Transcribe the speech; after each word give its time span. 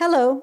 Hello. 0.00 0.40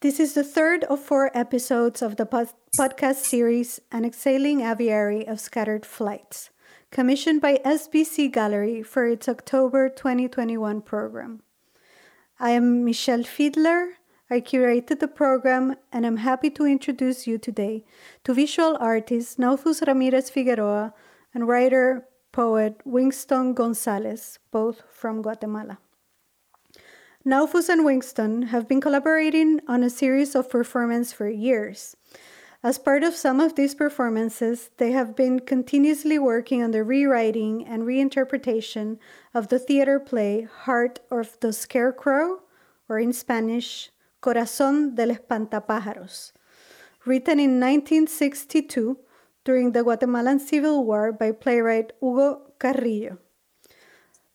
This 0.00 0.18
is 0.18 0.32
the 0.32 0.42
third 0.42 0.84
of 0.84 0.98
four 0.98 1.30
episodes 1.36 2.00
of 2.00 2.16
the 2.16 2.24
pod- 2.24 2.54
podcast 2.74 3.16
series 3.16 3.78
An 3.92 4.02
Exhaling 4.02 4.62
Aviary 4.62 5.28
of 5.28 5.40
Scattered 5.40 5.84
Flights, 5.84 6.48
commissioned 6.90 7.42
by 7.42 7.60
SBC 7.66 8.32
Gallery 8.32 8.82
for 8.82 9.06
its 9.06 9.28
October 9.28 9.90
2021 9.90 10.80
program. 10.80 11.42
I 12.40 12.52
am 12.52 12.82
Michele 12.82 13.24
Fiedler. 13.24 13.90
I 14.30 14.40
curated 14.40 15.00
the 15.00 15.08
program 15.08 15.76
and 15.92 16.06
I'm 16.06 16.24
happy 16.24 16.48
to 16.56 16.64
introduce 16.64 17.26
you 17.26 17.36
today 17.36 17.84
to 18.24 18.32
visual 18.32 18.78
artist 18.80 19.38
Naufus 19.38 19.86
Ramirez 19.86 20.30
Figueroa 20.30 20.94
and 21.34 21.46
writer 21.46 22.06
poet 22.32 22.80
Wingston 22.86 23.54
Gonzalez, 23.54 24.38
both 24.50 24.80
from 24.88 25.20
Guatemala. 25.20 25.76
Naufus 27.26 27.70
and 27.70 27.86
Wingston 27.86 28.48
have 28.48 28.68
been 28.68 28.82
collaborating 28.82 29.58
on 29.66 29.82
a 29.82 29.88
series 29.88 30.34
of 30.34 30.50
performances 30.50 31.14
for 31.14 31.26
years. 31.26 31.96
As 32.62 32.78
part 32.78 33.02
of 33.02 33.14
some 33.14 33.40
of 33.40 33.54
these 33.54 33.74
performances, 33.74 34.68
they 34.76 34.90
have 34.90 35.16
been 35.16 35.40
continuously 35.40 36.18
working 36.18 36.62
on 36.62 36.72
the 36.72 36.84
rewriting 36.84 37.66
and 37.66 37.84
reinterpretation 37.84 38.98
of 39.32 39.48
the 39.48 39.58
theater 39.58 39.98
play 39.98 40.42
Heart 40.42 41.00
of 41.10 41.40
the 41.40 41.54
Scarecrow, 41.54 42.42
or 42.90 42.98
in 42.98 43.14
Spanish, 43.14 43.90
Corazón 44.22 44.94
del 44.94 45.08
Espantapájaros, 45.16 46.32
written 47.06 47.40
in 47.40 47.58
1962 47.58 48.98
during 49.44 49.72
the 49.72 49.82
Guatemalan 49.82 50.40
Civil 50.40 50.84
War 50.84 51.10
by 51.10 51.32
playwright 51.32 51.94
Hugo 52.02 52.52
Carrillo. 52.58 53.16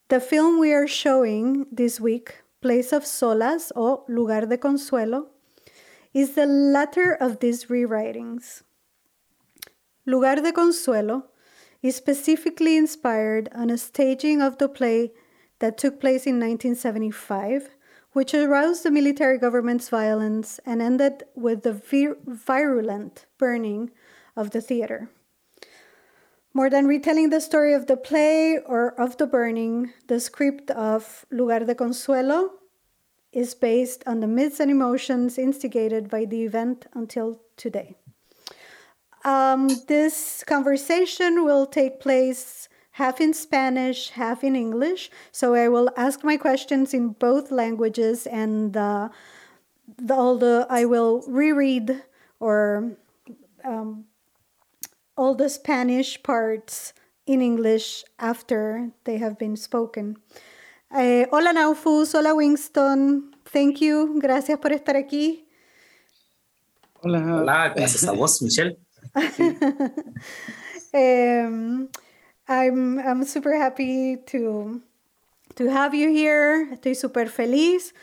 The 0.08 0.20
film 0.20 0.60
we 0.60 0.74
are 0.74 0.88
showing 0.88 1.68
this 1.72 2.00
week 2.00 2.42
Place 2.62 2.92
of 2.92 3.06
Solace 3.06 3.72
o 3.74 4.04
Lugar 4.10 4.42
de 4.42 4.58
Consuelo, 4.58 5.28
is 6.14 6.36
the 6.36 6.46
latter 6.46 7.14
of 7.14 7.40
these 7.40 7.66
rewritings. 7.66 8.64
Lugar 10.06 10.36
de 10.36 10.52
Consuelo 10.52 11.24
is 11.82 11.96
specifically 11.96 12.76
inspired 12.76 13.48
on 13.56 13.70
a 13.70 13.78
staging 13.78 14.42
of 14.42 14.58
the 14.58 14.68
play 14.68 15.14
that 15.60 15.78
took 15.78 16.02
place 16.02 16.26
in 16.28 16.36
1975, 16.36 17.70
which 18.12 18.34
aroused 18.34 18.84
the 18.84 18.92
military 18.92 19.38
government's 19.38 19.88
violence 19.88 20.60
and 20.66 20.82
ended 20.82 21.24
with 21.36 21.64
the 21.64 21.72
vir- 21.72 22.18
virulent 22.26 23.26
burning 23.38 23.90
of 24.36 24.52
the 24.52 24.60
theater. 24.60 25.10
More 26.54 26.70
than 26.70 26.88
retelling 26.88 27.30
the 27.30 27.40
story 27.40 27.74
of 27.74 27.86
the 27.86 27.96
play 27.96 28.58
or 28.58 29.00
of 29.00 29.18
the 29.18 29.28
burning, 29.28 29.94
the 30.08 30.20
script 30.20 30.72
of 30.72 31.26
Lugar 31.30 31.60
de 31.60 31.76
Consuelo 31.76 32.59
is 33.32 33.54
based 33.54 34.04
on 34.08 34.20
the 34.20 34.28
myths 34.28 34.60
and 34.60 34.72
emotions 34.72 35.38
instigated 35.38 36.10
by 36.10 36.26
the 36.26 36.44
event 36.44 36.88
until 36.94 37.40
today. 37.58 37.96
Um, 39.24 39.70
this 39.88 40.44
conversation 40.46 41.44
will 41.44 41.66
take 41.66 42.00
place 42.00 42.70
half 42.92 43.22
in 43.22 43.34
Spanish, 43.34 44.10
half 44.10 44.44
in 44.44 44.56
English. 44.56 45.12
So 45.32 45.54
I 45.56 45.68
will 45.68 45.90
ask 45.96 46.24
my 46.24 46.38
questions 46.38 46.94
in 46.94 47.10
both 47.10 47.52
languages, 47.52 48.28
and 48.28 48.76
uh, 48.76 49.10
the, 49.98 50.14
all 50.14 50.38
the 50.38 50.66
I 50.70 50.86
will 50.86 51.24
reread 51.28 52.04
or 52.40 52.98
um, 53.64 54.06
all 55.18 55.36
the 55.36 55.50
Spanish 55.50 56.22
parts 56.24 56.94
in 57.26 57.42
English 57.42 58.04
after 58.18 58.92
they 59.04 59.18
have 59.18 59.38
been 59.38 59.56
spoken. 59.56 60.18
Eh, 60.92 61.28
hola 61.32 61.54
Naufus, 61.54 62.16
hola 62.16 62.34
Wingston, 62.34 63.36
thank 63.52 63.80
you, 63.80 64.20
gracias 64.20 64.58
por 64.60 64.72
estar 64.72 64.96
aquí. 64.96 65.46
Hola. 67.02 67.20
Hola, 67.20 67.70
gracias 67.76 68.04
a 68.08 68.12
vos, 68.12 68.42
Michele. 68.42 68.78
um, 70.94 71.90
I'm, 72.48 73.00
I'm 73.00 73.24
super 73.24 73.56
happy 73.56 74.18
to, 74.28 74.82
to 75.56 75.70
have 75.70 75.94
you 75.94 76.10
here. 76.10 76.68
Estoy 76.74 76.96
super 76.96 77.28
feliz. 77.28 77.94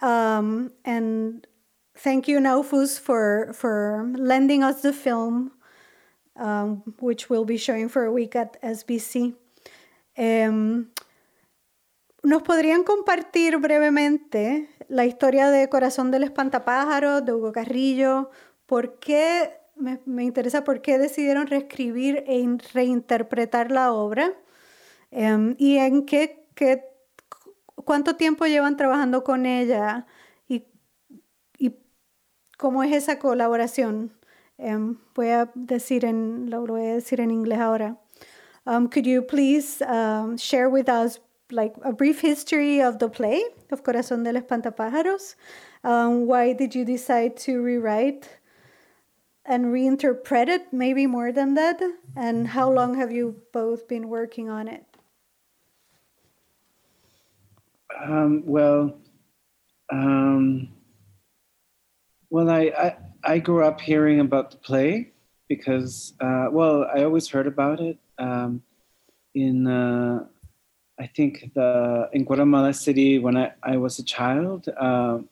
Um, 0.00 0.70
and 0.84 1.46
thank 1.96 2.28
you, 2.28 2.38
Naufus, 2.38 2.98
for, 2.98 3.52
for 3.52 4.10
lending 4.16 4.62
us 4.62 4.80
the 4.82 4.92
film 4.92 5.52
um, 6.38 6.82
which 7.00 7.28
we'll 7.28 7.44
be 7.44 7.56
showing 7.56 7.88
for 7.88 8.04
a 8.04 8.12
week 8.12 8.36
at 8.36 8.60
SBC. 8.62 9.34
Um, 10.16 10.88
¿Nos 12.28 12.42
podrían 12.42 12.84
compartir 12.84 13.56
brevemente 13.56 14.68
la 14.88 15.06
historia 15.06 15.48
de 15.50 15.70
Corazón 15.70 16.10
del 16.10 16.24
Espantapájaro 16.24 17.22
de 17.22 17.32
Hugo 17.32 17.52
Carrillo? 17.52 18.28
¿Por 18.66 18.98
qué, 18.98 19.50
me, 19.76 20.02
me 20.04 20.24
interesa 20.24 20.62
por 20.62 20.82
qué 20.82 20.98
decidieron 20.98 21.46
reescribir 21.46 22.24
e 22.26 22.46
reinterpretar 22.74 23.70
la 23.70 23.94
obra? 23.94 24.34
Um, 25.10 25.54
¿Y 25.56 25.78
en 25.78 26.04
qué, 26.04 26.44
qué, 26.54 26.84
cuánto 27.86 28.16
tiempo 28.16 28.44
llevan 28.44 28.76
trabajando 28.76 29.24
con 29.24 29.46
ella? 29.46 30.04
¿Y, 30.48 30.66
y 31.56 31.78
cómo 32.58 32.84
es 32.84 32.92
esa 32.92 33.18
colaboración? 33.18 34.12
Um, 34.58 34.98
voy 35.14 35.28
a 35.28 35.50
decir 35.54 36.04
en, 36.04 36.50
lo 36.50 36.66
voy 36.66 36.88
a 36.88 36.94
decir 36.96 37.22
en 37.22 37.30
inglés 37.30 37.58
ahora. 37.58 37.96
Um, 38.66 38.86
could 38.90 39.06
you 39.06 39.26
please 39.26 39.82
um, 39.86 40.36
share 40.36 40.68
with 40.68 40.90
us 40.90 41.22
like 41.50 41.74
a 41.82 41.92
brief 41.92 42.20
history 42.20 42.80
of 42.80 42.98
the 42.98 43.08
play 43.08 43.42
of 43.70 43.82
Corazón 43.82 44.24
del 44.24 44.40
Espantapájaros? 44.40 45.34
Um, 45.84 46.26
why 46.26 46.52
did 46.52 46.74
you 46.74 46.84
decide 46.84 47.36
to 47.38 47.62
rewrite 47.62 48.38
and 49.44 49.66
reinterpret 49.66 50.48
it, 50.48 50.72
maybe 50.72 51.06
more 51.06 51.32
than 51.32 51.54
that? 51.54 51.80
And 52.16 52.48
how 52.48 52.70
long 52.70 52.94
have 52.96 53.10
you 53.10 53.42
both 53.52 53.88
been 53.88 54.08
working 54.08 54.48
on 54.48 54.68
it? 54.68 54.84
Um, 58.00 58.42
well, 58.44 58.98
um, 59.90 60.68
well, 62.30 62.50
I, 62.50 62.60
I, 62.76 62.96
I 63.24 63.38
grew 63.38 63.64
up 63.64 63.80
hearing 63.80 64.20
about 64.20 64.50
the 64.50 64.58
play 64.58 65.12
because, 65.48 66.12
uh, 66.20 66.48
well, 66.50 66.86
I 66.94 67.04
always 67.04 67.28
heard 67.28 67.46
about 67.46 67.80
it 67.80 67.98
um, 68.18 68.62
in, 69.34 69.66
uh, 69.66 70.26
I 70.98 71.06
think, 71.06 71.52
the 71.54 72.08
in 72.12 72.24
Guatemala 72.24 72.72
City 72.72 73.18
when 73.18 73.36
I, 73.36 73.52
I 73.62 73.76
was 73.76 73.98
a 73.98 74.02
child. 74.02 74.68
Um, 74.78 75.28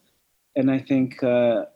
and 0.55 0.71
I 0.71 0.79
think 0.79 1.23
uh, 1.23 1.67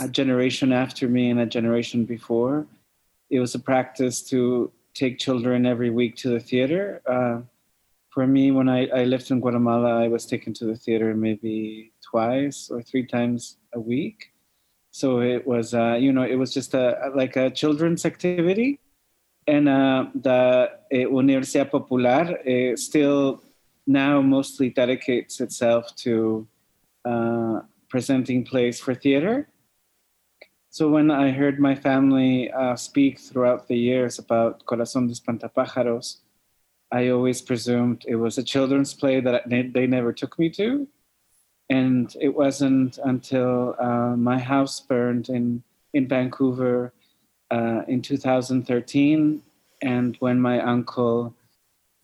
a 0.00 0.08
generation 0.08 0.72
after 0.72 1.08
me 1.08 1.30
and 1.30 1.40
a 1.40 1.46
generation 1.46 2.04
before, 2.04 2.66
it 3.30 3.40
was 3.40 3.54
a 3.54 3.58
practice 3.58 4.22
to 4.30 4.70
take 4.94 5.18
children 5.18 5.66
every 5.66 5.90
week 5.90 6.16
to 6.16 6.28
the 6.28 6.40
theater. 6.40 7.02
Uh, 7.06 7.40
for 8.10 8.26
me, 8.26 8.50
when 8.50 8.68
I, 8.68 8.86
I 8.88 9.04
lived 9.04 9.30
in 9.30 9.40
Guatemala, 9.40 10.02
I 10.04 10.08
was 10.08 10.26
taken 10.26 10.52
to 10.54 10.66
the 10.66 10.76
theater 10.76 11.14
maybe 11.14 11.92
twice 12.02 12.70
or 12.70 12.82
three 12.82 13.06
times 13.06 13.56
a 13.72 13.80
week 13.80 14.32
so 14.92 15.20
it 15.20 15.44
was 15.46 15.74
uh, 15.74 15.94
you 15.94 16.12
know 16.12 16.22
it 16.22 16.36
was 16.36 16.52
just 16.54 16.74
a 16.74 17.10
like 17.16 17.36
a 17.36 17.50
children's 17.50 18.04
activity 18.04 18.78
and 19.46 19.68
uh, 19.68 20.06
the 20.14 20.30
uh, 20.30 20.96
Universidad 21.10 21.70
Popular 21.70 22.38
uh, 22.46 22.76
still 22.76 23.42
now 23.86 24.20
mostly 24.20 24.70
dedicates 24.70 25.40
itself 25.40 25.94
to 25.96 26.46
uh, 27.04 27.60
presenting 27.88 28.44
plays 28.44 28.78
for 28.78 28.94
theater. 28.94 29.48
So 30.70 30.88
when 30.88 31.10
I 31.10 31.30
heard 31.30 31.58
my 31.58 31.74
family 31.74 32.50
uh, 32.50 32.76
speak 32.76 33.18
throughout 33.18 33.68
the 33.68 33.76
years 33.76 34.18
about 34.18 34.64
Corazón 34.64 35.06
de 35.06 35.14
Espantapájaros, 35.14 36.18
I 36.90 37.08
always 37.08 37.42
presumed 37.42 38.04
it 38.06 38.16
was 38.16 38.38
a 38.38 38.42
children's 38.42 38.94
play 38.94 39.20
that 39.20 39.48
they 39.48 39.86
never 39.86 40.12
took 40.12 40.38
me 40.38 40.48
to. 40.50 40.86
And 41.68 42.14
it 42.20 42.34
wasn't 42.34 42.98
until 43.04 43.74
uh, 43.78 44.14
my 44.16 44.38
house 44.38 44.80
burned 44.80 45.28
in 45.28 45.62
in 45.94 46.08
Vancouver 46.08 46.92
uh, 47.52 47.82
in 47.86 48.00
2013, 48.00 49.42
and 49.82 50.16
when 50.20 50.40
my 50.40 50.60
uncle, 50.60 51.34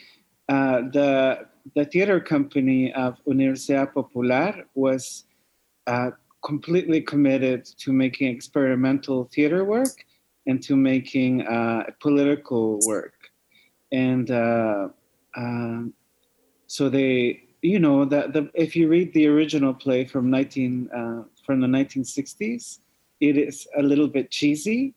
uh, 0.49 0.83
the 0.93 1.47
the 1.75 1.85
theater 1.85 2.21
company 2.21 2.93
of 2.93 3.19
Universidad 3.27 3.95
Popular 3.95 4.65
was 4.75 5.25
uh, 5.87 6.11
completely 6.45 7.01
committed 7.01 7.65
to 7.65 7.93
making 7.93 8.29
experimental 8.29 9.29
theater 9.33 9.65
work 9.65 10.05
and 10.47 10.63
to 10.63 10.77
making 10.77 11.47
uh, 11.47 11.85
political 12.01 12.79
work 12.87 13.15
and 13.93 14.31
uh, 14.31 14.89
um, 15.37 15.93
so 16.67 16.89
they 16.89 17.43
you 17.63 17.79
know 17.79 18.05
that 18.05 18.33
the, 18.33 18.51
if 18.55 18.75
you 18.75 18.89
read 18.89 19.13
the 19.13 19.27
original 19.27 19.75
play 19.75 20.05
from 20.05 20.31
19 20.31 20.91
uh, 20.91 21.23
from 21.45 21.61
the 21.61 21.67
1960s 21.67 22.79
it 23.21 23.37
is 23.37 23.69
a 23.77 23.83
little 23.83 24.09
bit 24.09 24.31
cheesy 24.31 24.95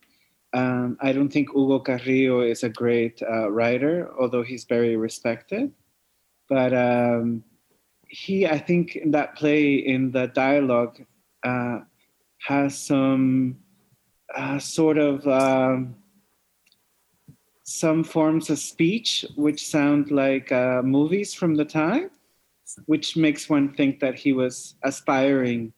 um, 0.54 0.98
I 1.02 1.12
don't 1.12 1.30
think 1.30 1.50
Hugo 1.50 1.80
Carrillo 1.80 2.42
is 2.42 2.64
a 2.64 2.70
great 2.70 3.22
uh, 3.24 3.50
writer, 3.50 4.12
although 4.20 4.44
he's 4.44 4.66
very 4.66 4.96
respected. 4.96 5.72
But 6.50 6.74
um, 6.74 7.44
he, 8.08 8.46
I 8.48 8.58
think, 8.58 8.96
in 8.96 9.12
that 9.12 9.36
play, 9.36 9.76
in 9.76 10.12
the 10.12 10.28
dialogue, 10.28 11.04
uh, 11.44 11.80
has 12.48 12.78
some 12.78 13.58
uh, 14.36 14.60
sort 14.60 14.98
of 14.98 15.28
um, 15.28 15.96
some 17.64 18.04
forms 18.04 18.50
of 18.50 18.60
speech 18.60 19.26
which 19.36 19.68
sound 19.68 20.12
like 20.12 20.52
uh, 20.52 20.82
movies 20.84 21.34
from 21.34 21.56
the 21.56 21.66
time, 21.66 22.10
which 22.86 23.16
makes 23.16 23.50
one 23.50 23.74
think 23.74 24.00
that 24.00 24.16
he 24.16 24.34
was 24.34 24.76
aspiring 24.84 25.74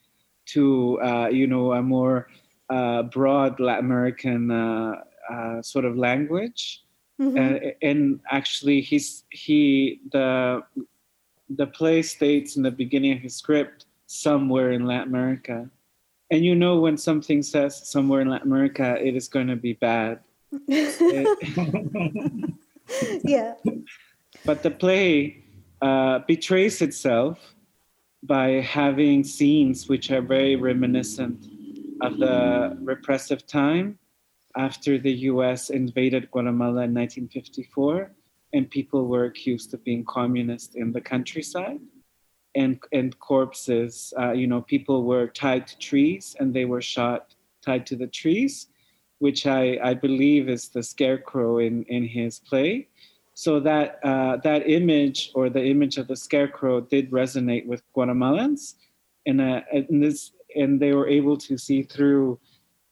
to, 0.46 1.00
uh, 1.02 1.28
you 1.28 1.48
know, 1.48 1.74
a 1.74 1.82
more 1.82 2.28
uh, 2.70 3.04
broad 3.04 3.60
Latin 3.60 3.86
American 3.86 4.52
uh, 4.52 5.62
sort 5.62 5.86
of 5.86 5.98
language, 5.98 6.84
mm-hmm. 7.20 7.38
and, 7.38 7.74
and 7.82 8.20
actually 8.32 8.82
he's 8.82 9.24
he 9.30 10.00
the 10.12 10.64
the 11.50 11.68
play 11.68 12.02
states 12.02 12.58
in 12.58 12.64
the 12.64 12.72
beginning 12.72 13.14
of 13.14 13.20
his 13.20 13.36
script 13.36 13.86
somewhere 14.08 14.72
in 14.72 14.86
Latin 14.86 15.10
America, 15.10 15.70
and 16.32 16.44
you 16.44 16.56
know 16.56 16.80
when 16.80 16.98
something 16.98 17.44
says 17.44 17.88
somewhere 17.88 18.22
in 18.22 18.30
Latin 18.30 18.52
America, 18.52 18.98
it 19.02 19.16
is 19.16 19.28
going 19.28 19.48
to 19.48 19.56
be 19.56 19.74
bad. 19.74 20.20
yeah. 20.68 21.26
But 24.46 24.64
the 24.64 24.72
play 24.72 25.44
uh, 25.82 26.20
betrays 26.28 26.82
itself 26.82 27.56
by 28.24 28.62
having 28.62 29.24
scenes 29.24 29.88
which 29.88 30.12
are 30.12 30.22
very 30.22 30.56
reminiscent 30.56 31.46
of 32.02 32.18
the 32.18 32.78
repressive 32.82 33.46
time 33.46 33.98
after 34.58 34.98
the 34.98 35.14
US 35.32 35.70
invaded 35.70 36.32
Guatemala 36.32 36.84
in 36.84 36.94
1954 36.94 38.12
and 38.54 38.70
people 38.70 39.08
were 39.08 39.26
accused 39.26 39.74
of 39.74 39.84
being 39.84 40.06
communist 40.06 40.76
in 40.76 40.92
the 40.92 41.02
countryside 41.02 41.80
and 42.56 42.80
and 42.94 43.20
corpses 43.20 44.14
uh, 44.20 44.32
you 44.32 44.48
know 44.48 44.62
people 44.62 45.04
were 45.04 45.28
tied 45.28 45.68
to 45.68 45.78
trees 45.78 46.36
and 46.40 46.54
they 46.54 46.66
were 46.66 46.82
shot 46.82 47.36
tied 47.62 47.86
to 47.86 47.96
the 47.96 48.08
trees 48.08 48.68
which 49.20 49.48
I, 49.48 49.80
I 49.84 49.94
believe 49.94 50.50
is 50.50 50.70
the 50.70 50.84
scarecrow 50.84 51.60
in, 51.60 51.84
in 51.84 52.04
his 52.08 52.40
play. 52.40 52.88
So 53.34 53.60
that 53.62 54.00
uh, 54.04 54.38
that 54.38 54.70
image 54.70 55.32
or 55.36 55.50
the 55.50 55.66
image 55.66 55.98
of 55.98 56.08
the 56.08 56.16
scarecrow 56.16 56.82
did 56.82 57.12
resonate 57.12 57.66
with 57.66 57.82
Guatemalans 57.96 58.76
and, 59.26 59.42
uh, 59.42 59.62
and 59.72 60.02
this 60.02 60.32
and 60.56 60.80
they 60.80 60.94
were 60.94 61.08
able 61.08 61.36
to 61.38 61.58
see 61.58 61.84
through 61.84 62.40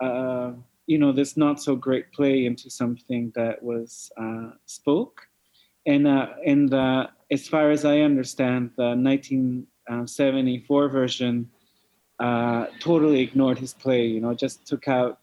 uh, 0.01 0.51
you 0.87 0.97
know 0.97 1.11
this 1.11 1.37
not 1.37 1.61
so 1.61 1.75
great 1.75 2.11
play 2.11 2.45
into 2.45 2.69
something 2.69 3.31
that 3.35 3.61
was 3.61 4.11
uh, 4.17 4.51
spoke. 4.65 5.21
And 5.85 6.07
uh, 6.07 6.27
and 6.45 6.73
uh, 6.73 7.07
as 7.31 7.47
far 7.47 7.71
as 7.71 7.83
i 7.83 7.99
understand 7.99 8.71
the 8.77 8.95
1974 8.95 10.89
version 10.89 11.49
uh, 12.19 12.67
totally 12.79 13.21
ignored 13.21 13.57
his 13.57 13.73
play 13.73 14.05
you 14.05 14.21
know 14.21 14.33
just 14.33 14.65
took 14.67 14.87
out 14.87 15.19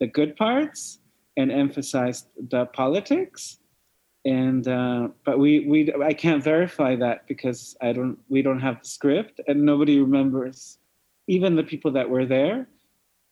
the 0.00 0.06
good 0.06 0.36
parts 0.36 0.98
and 1.36 1.52
emphasized 1.52 2.26
the 2.50 2.66
politics. 2.66 3.58
And 4.24 4.66
uh, 4.66 5.08
but 5.24 5.38
we 5.38 5.60
we 5.60 5.92
I 6.02 6.12
can't 6.12 6.42
verify 6.42 6.96
that 6.96 7.28
because 7.28 7.76
I 7.80 7.92
don't 7.92 8.18
we 8.28 8.42
don't 8.42 8.60
have 8.60 8.82
the 8.82 8.88
script 8.88 9.40
and 9.46 9.62
nobody 9.62 10.00
remembers 10.00 10.78
even 11.28 11.54
the 11.54 11.62
people 11.62 11.92
that 11.92 12.10
were 12.10 12.26
there 12.26 12.66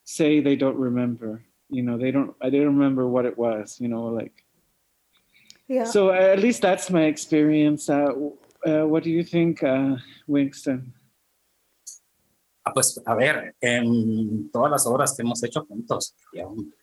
say 0.05 0.41
they 0.41 0.57
don't 0.57 0.77
remember 0.77 1.43
you 1.69 1.83
know 1.83 1.99
they 1.99 2.11
don't 2.11 2.35
i 2.41 2.51
don't 2.51 2.67
remember 2.67 3.09
what 3.09 3.25
it 3.25 3.37
was 3.37 3.81
you 3.81 3.89
know 3.89 4.07
like. 4.07 4.45
Yeah. 5.67 5.85
So 5.85 6.11
uh, 6.11 6.33
at 6.35 6.41
least 6.41 6.61
that's 6.61 6.91
my 6.91 7.05
experience. 7.05 7.89
Uh, 7.89 8.13
uh, 8.67 8.85
what 8.85 9.03
do 9.03 9.11
you 9.11 9.25
think 9.25 9.63
uh, 9.63 9.97
wingston? 10.29 10.93
Ah, 12.67 12.73
pues 12.73 13.01
a 13.05 13.15
ver 13.15 13.55
en 13.61 14.51
todas 14.51 14.71
las 14.71 14.87
obras 14.87 15.15
que 15.15 15.23
hemos 15.23 15.43
hecho 15.43 15.65
juntos 15.67 16.15
y 16.33 16.41
aún, 16.41 16.75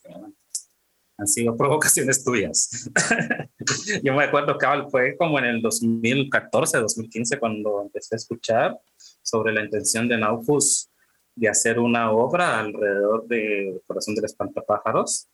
han 1.18 1.28
sido 1.28 1.56
provocaciones 1.58 2.24
tuyas. 2.24 2.90
Yo 4.04 4.14
me 4.14 4.24
acuerdo 4.24 4.58
que 4.58 4.68
fue 4.90 5.16
como 5.18 5.40
en 5.40 5.46
el 5.46 5.62
2014, 5.62 6.78
2015 6.80 7.40
cuando 7.40 7.82
empecé 7.82 8.16
a 8.16 8.18
escuchar 8.18 8.80
sobre 9.24 9.54
la 9.54 9.64
intención 9.64 10.08
de 10.08 10.20
Naufus 10.20 10.91
de 11.36 11.50
hacer 11.50 11.80
una 11.80 12.12
obra 12.12 12.60
alrededor 12.60 13.28
de 13.28 13.82
Corazón 13.88 14.16
del 14.16 14.26
Espantapájaros, 14.26 15.28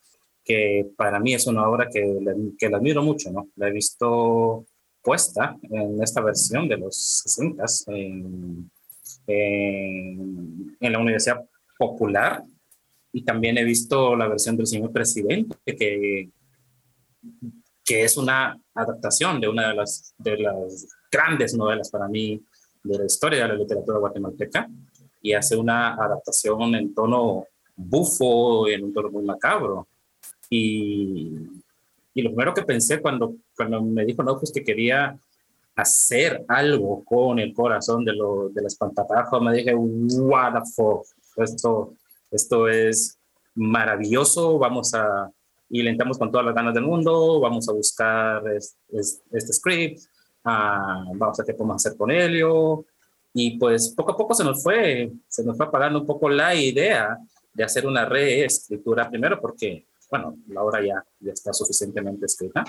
que 0.43 0.89
para 0.95 1.19
mí 1.19 1.33
es 1.33 1.47
una 1.47 1.67
obra 1.67 1.89
que, 1.91 2.01
que 2.57 2.69
la 2.69 2.77
admiro 2.77 3.03
mucho, 3.03 3.31
¿no? 3.31 3.49
La 3.55 3.67
he 3.67 3.71
visto 3.71 4.65
puesta 5.01 5.57
en 5.63 6.01
esta 6.01 6.21
versión 6.21 6.67
de 6.67 6.77
los 6.77 7.21
60 7.23 7.63
en, 7.87 8.69
en, 9.27 10.91
la 10.91 10.99
Universidad 10.99 11.45
Popular 11.77 12.43
y 13.13 13.23
también 13.23 13.57
he 13.57 13.63
visto 13.63 14.15
la 14.15 14.27
versión 14.27 14.57
del 14.57 14.67
señor 14.67 14.91
presidente, 14.91 15.55
que, 15.65 16.29
que 17.85 18.03
es 18.03 18.17
una 18.17 18.59
adaptación 18.73 19.39
de 19.39 19.47
una 19.47 19.69
de 19.69 19.75
las, 19.75 20.13
de 20.17 20.37
las 20.37 20.87
grandes 21.09 21.55
novelas 21.55 21.89
para 21.89 22.07
mí 22.07 22.43
de 22.83 22.97
la 22.97 23.05
historia 23.05 23.43
de 23.43 23.47
la 23.49 23.55
literatura 23.55 23.99
guatemalteca 23.99 24.69
y 25.21 25.33
hace 25.33 25.55
una 25.55 25.95
adaptación 25.95 26.75
en 26.75 26.93
tono 26.93 27.45
bufo, 27.75 28.67
en 28.67 28.85
un 28.85 28.93
tono 28.93 29.09
muy 29.09 29.23
macabro. 29.23 29.87
Y, 30.49 31.33
y 32.13 32.21
lo 32.21 32.29
primero 32.29 32.53
que 32.53 32.63
pensé 32.63 33.01
cuando, 33.01 33.35
cuando 33.55 33.81
me 33.81 34.05
dijo 34.05 34.23
no, 34.23 34.37
pues 34.39 34.51
que 34.51 34.63
quería 34.63 35.17
hacer 35.77 36.43
algo 36.47 37.03
con 37.05 37.37
el 37.37 37.53
corazón 37.53 38.03
de, 38.03 38.13
lo, 38.13 38.49
de 38.49 38.63
las 38.63 38.77
me 39.41 39.53
dije, 39.53 39.75
what 39.75 40.53
the 40.53 40.61
fuck, 40.75 41.05
esto, 41.35 41.93
esto 42.31 42.67
es 42.67 43.19
maravilloso, 43.53 44.57
vamos 44.57 44.95
a, 44.95 45.31
y 45.69 45.83
le 45.83 45.91
entramos 45.91 46.17
con 46.17 46.31
todas 46.31 46.47
las 46.47 46.55
ganas 46.55 46.73
del 46.73 46.83
mundo, 46.83 47.39
vamos 47.39 47.69
a 47.69 47.73
buscar 47.73 48.43
este 48.51 49.53
script, 49.53 50.01
ah, 50.43 51.05
vamos 51.13 51.39
a 51.39 51.43
ver 51.43 51.47
qué 51.47 51.57
podemos 51.57 51.85
hacer 51.85 51.95
con 51.95 52.09
Helio, 52.09 52.83
y 53.39 53.55
pues 53.59 53.89
poco 53.89 54.13
a 54.13 54.17
poco 54.17 54.33
se 54.33 54.43
nos 54.43 54.63
fue, 54.63 55.11
se 55.27 55.43
nos 55.43 55.55
fue 55.55 55.67
apagando 55.67 55.99
un 55.99 56.07
poco 56.07 56.27
la 56.27 56.55
idea 56.55 57.19
de 57.53 57.63
hacer 57.63 57.85
una 57.85 58.03
reescritura, 58.03 59.07
primero 59.07 59.39
porque, 59.39 59.85
bueno, 60.09 60.39
la 60.47 60.63
obra 60.63 60.83
ya, 60.83 61.05
ya 61.19 61.33
está 61.33 61.53
suficientemente 61.53 62.25
escrita 62.25 62.63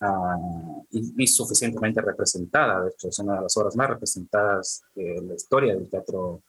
uh, 0.00 0.84
y, 0.90 1.22
y, 1.22 1.26
suficientemente 1.28 2.00
representada, 2.00 2.82
de 2.82 2.90
hecho 2.90 3.10
es 3.10 3.18
una 3.20 3.36
de 3.36 3.42
las 3.42 3.56
obras 3.56 3.76
más 3.76 3.90
representadas 3.90 4.82
de 4.92 5.22
la 5.22 5.34
historia 5.34 5.76
del 5.76 5.88
teatro 5.88 6.42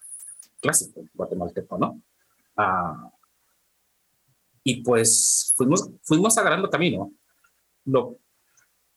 clásico 0.60 1.04
guatemalteco, 1.14 1.78
¿no? 1.78 2.02
Uh, 2.58 3.12
y 4.64 4.82
pues 4.82 5.54
fuimos, 5.56 5.92
fuimos 6.02 6.36
agarrando 6.40 6.72
camino. 6.72 7.12
Lo, 7.86 8.18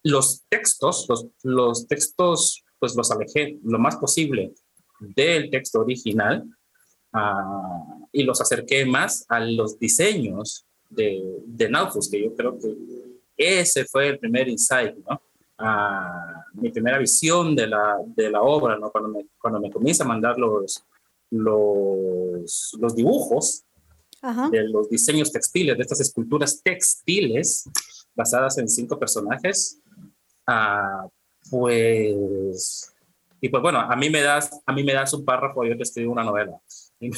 los 0.03 0.45
textos, 0.49 1.05
los, 1.11 1.27
los 1.43 1.87
textos, 1.87 2.65
pues 2.79 2.95
los 2.97 3.11
alejé 3.11 3.59
lo 3.65 3.79
más 3.79 3.97
posible 3.97 4.55
del 5.01 5.51
texto 5.51 5.81
original 5.81 6.45
uh, 7.13 8.09
y 8.13 8.23
los 8.23 8.41
acerqué 8.41 8.87
más 8.87 9.25
a 9.29 9.41
los 9.41 9.79
diseños 9.79 10.67
de, 10.89 11.23
de 11.47 11.69
Naufus, 11.69 12.11
que 12.11 12.23
yo 12.23 12.35
creo 12.35 12.59
que 12.59 12.75
ese 13.37 13.85
fue 13.85 14.09
el 14.09 14.19
primer 14.19 14.49
insight, 14.49 14.97
¿no? 15.09 15.21
Uh, 15.59 16.61
mi 16.61 16.71
primera 16.71 16.99
visión 16.99 17.57
de 17.57 17.67
la, 17.67 17.97
de 18.05 18.31
la 18.31 18.43
obra, 18.43 18.79
¿no? 18.79 18.91
Cuando 18.91 19.09
me, 19.09 19.27
cuando 19.41 19.59
me 19.59 19.71
comienza 19.71 20.05
a 20.05 20.07
mandar 20.07 20.39
los, 20.39 20.85
los, 21.31 22.77
los 22.79 22.95
dibujos, 22.95 23.63
de 24.51 24.69
los 24.69 24.89
diseños 24.89 25.31
textiles, 25.31 25.77
de 25.77 25.83
estas 25.83 26.01
esculturas 26.01 26.61
textiles 26.61 27.65
basadas 28.15 28.59
en 28.59 28.69
cinco 28.69 28.99
personajes, 28.99 29.81
uh, 30.49 31.09
pues, 31.51 32.93
y 33.41 33.49
pues 33.49 33.63
bueno, 33.63 33.81
a 33.81 33.97
mí 33.97 34.11
me 34.11 34.23
das, 34.23 34.51
a 34.65 34.73
mí 34.73 34.83
me 34.83 34.93
das 34.93 35.13
un 35.13 35.25
párrafo 35.25 35.65
yo 35.65 35.77
te 35.77 35.83
escribo 35.83 36.13
una 36.13 36.25
novela. 36.25 36.59
Y, 36.99 37.11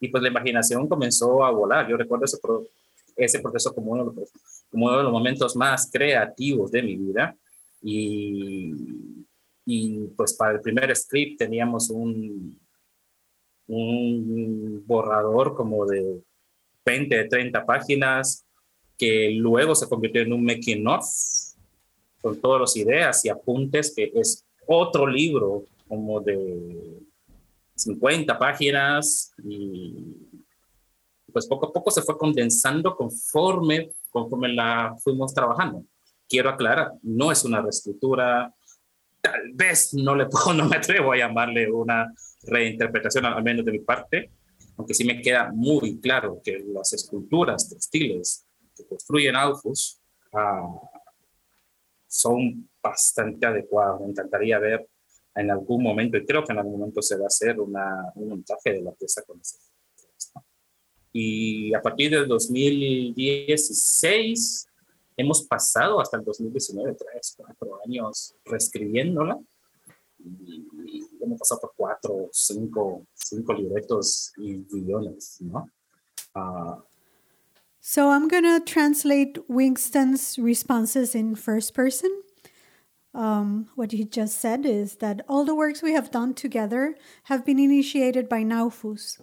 y, 0.00 0.08
pues 0.08 0.22
la 0.22 0.28
imaginación 0.28 0.88
comenzó 0.88 1.44
a 1.44 1.52
volar. 1.52 1.88
Yo 1.88 1.96
recuerdo 1.96 2.24
ese, 2.24 2.38
ese 3.16 3.38
proceso 3.38 3.72
como 3.72 3.92
uno, 3.92 4.12
como 4.70 4.86
uno 4.86 4.98
de 4.98 5.04
los 5.04 5.12
momentos 5.12 5.54
más 5.54 5.88
creativos 5.90 6.72
de 6.72 6.82
mi 6.82 6.96
vida. 6.96 7.36
Y, 7.80 8.74
y 9.64 9.98
pues 10.16 10.34
para 10.34 10.54
el 10.54 10.60
primer 10.60 10.94
script 10.96 11.38
teníamos 11.38 11.90
un, 11.90 12.58
un 13.68 14.82
borrador 14.84 15.54
como 15.54 15.86
de 15.86 16.20
20, 16.84 17.28
30 17.28 17.64
páginas 17.64 18.44
que 18.98 19.30
luego 19.30 19.74
se 19.74 19.88
convirtió 19.88 20.22
en 20.22 20.32
un 20.32 20.44
making 20.44 20.86
of 20.86 21.04
con 22.24 22.40
todas 22.40 22.62
las 22.62 22.76
ideas 22.78 23.22
y 23.26 23.28
apuntes 23.28 23.92
que 23.94 24.10
es 24.14 24.46
otro 24.66 25.06
libro 25.06 25.66
como 25.86 26.22
de 26.22 27.02
50 27.74 28.38
páginas 28.38 29.34
y 29.44 29.94
pues 31.30 31.46
poco 31.46 31.66
a 31.66 31.72
poco 31.74 31.90
se 31.90 32.00
fue 32.00 32.16
condensando 32.16 32.96
conforme, 32.96 33.90
conforme 34.08 34.54
la 34.54 34.96
fuimos 35.04 35.34
trabajando. 35.34 35.84
Quiero 36.26 36.48
aclarar, 36.48 36.92
no 37.02 37.30
es 37.30 37.44
una 37.44 37.60
reescritura, 37.60 38.54
tal 39.20 39.52
vez 39.52 39.92
no 39.92 40.16
le 40.16 40.24
puedo, 40.30 40.54
no 40.54 40.66
me 40.66 40.76
atrevo 40.76 41.12
a 41.12 41.18
llamarle 41.18 41.70
una 41.70 42.10
reinterpretación, 42.44 43.26
al 43.26 43.42
menos 43.42 43.66
de 43.66 43.72
mi 43.72 43.80
parte, 43.80 44.30
aunque 44.78 44.94
sí 44.94 45.04
me 45.04 45.20
queda 45.20 45.52
muy 45.52 46.00
claro 46.00 46.40
que 46.42 46.64
las 46.72 46.90
esculturas 46.94 47.68
textiles 47.68 48.46
que 48.74 48.86
construyen 48.86 49.36
Alfus 49.36 50.00
uh, 50.32 50.93
son 52.14 52.70
bastante 52.80 53.44
adecuadas. 53.44 54.00
Me 54.00 54.06
encantaría 54.06 54.56
ver 54.60 54.88
en 55.34 55.50
algún 55.50 55.82
momento, 55.82 56.16
y 56.16 56.24
creo 56.24 56.44
que 56.44 56.52
en 56.52 56.60
algún 56.60 56.78
momento 56.78 57.02
se 57.02 57.16
va 57.16 57.24
a 57.24 57.26
hacer 57.26 57.58
una, 57.58 58.12
un 58.14 58.28
montaje 58.28 58.74
de 58.74 58.82
la 58.82 58.92
pieza 58.92 59.22
con 59.22 59.40
ese. 59.40 59.58
Y 61.12 61.74
a 61.74 61.82
partir 61.82 62.12
del 62.12 62.28
2016 62.28 64.68
hemos 65.16 65.42
pasado 65.42 66.00
hasta 66.00 66.18
el 66.18 66.24
2019, 66.24 66.94
tres, 66.94 67.34
cuatro 67.36 67.80
años 67.84 68.36
reescribiéndola. 68.44 69.36
Y, 70.18 70.68
hemos 71.20 71.38
pasado 71.38 71.60
por 71.62 71.72
cuatro, 71.76 72.28
cinco, 72.32 73.06
cinco 73.14 73.52
libretos 73.54 74.32
y 74.36 74.64
guiones, 74.64 75.38
¿no? 75.40 75.70
Uh, 76.34 76.82
so 77.86 78.12
I'm 78.12 78.28
going 78.28 78.44
to 78.44 78.64
translate 78.64 79.36
Wingston's 79.46 80.38
responses 80.38 81.14
in 81.14 81.34
first 81.34 81.74
person. 81.74 82.22
Um, 83.12 83.68
what 83.74 83.92
he 83.92 84.06
just 84.06 84.40
said 84.40 84.64
is 84.64 84.96
that 84.96 85.20
all 85.28 85.44
the 85.44 85.54
works 85.54 85.82
we 85.82 85.92
have 85.92 86.10
done 86.10 86.32
together 86.32 86.96
have 87.24 87.44
been 87.44 87.58
initiated 87.58 88.26
by 88.26 88.42
Naufus. 88.42 89.20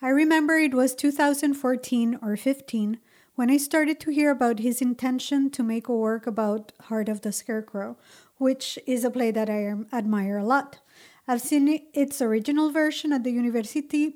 I 0.00 0.08
remember 0.08 0.56
it 0.56 0.72
was 0.72 0.94
2014 0.94 2.18
or 2.22 2.38
15 2.38 2.98
when 3.34 3.50
I 3.50 3.58
started 3.58 4.00
to 4.00 4.10
hear 4.10 4.30
about 4.30 4.60
his 4.60 4.80
intention 4.80 5.50
to 5.50 5.62
make 5.62 5.86
a 5.86 5.94
work 5.94 6.26
about 6.26 6.72
Heart 6.84 7.10
of 7.10 7.20
the 7.20 7.32
Scarecrow, 7.32 7.98
which 8.38 8.78
is 8.86 9.04
a 9.04 9.10
play 9.10 9.30
that 9.30 9.50
I 9.50 9.74
admire 9.92 10.38
a 10.38 10.46
lot. 10.46 10.78
I've 11.28 11.42
seen 11.42 11.82
its 11.92 12.22
original 12.22 12.70
version 12.70 13.12
at 13.12 13.24
the 13.24 13.30
University 13.30 14.14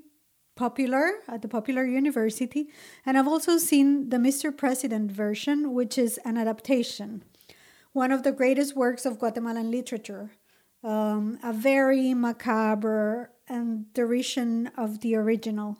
Popular, 0.57 1.15
at 1.29 1.43
the 1.43 1.49
Popular 1.49 1.85
University, 1.85 2.69
and 3.05 3.19
I've 3.19 3.29
also 3.29 3.59
seen 3.59 4.11
the 4.11 4.19
Mr. 4.19 4.57
President 4.57 5.11
version, 5.11 5.73
which 5.73 5.99
is 5.99 6.19
an 6.25 6.37
adaptation 6.37 7.25
one 7.95 8.11
of 8.11 8.25
the 8.25 8.33
greatest 8.33 8.77
works 8.77 9.07
of 9.07 9.19
Guatemalan 9.21 9.71
literature, 9.71 10.33
um, 10.83 11.39
a 11.43 11.53
very 11.53 12.13
macabre 12.13 13.31
and 13.49 13.93
derision 13.95 14.67
of 14.77 15.01
the 15.01 15.15
original. 15.15 15.79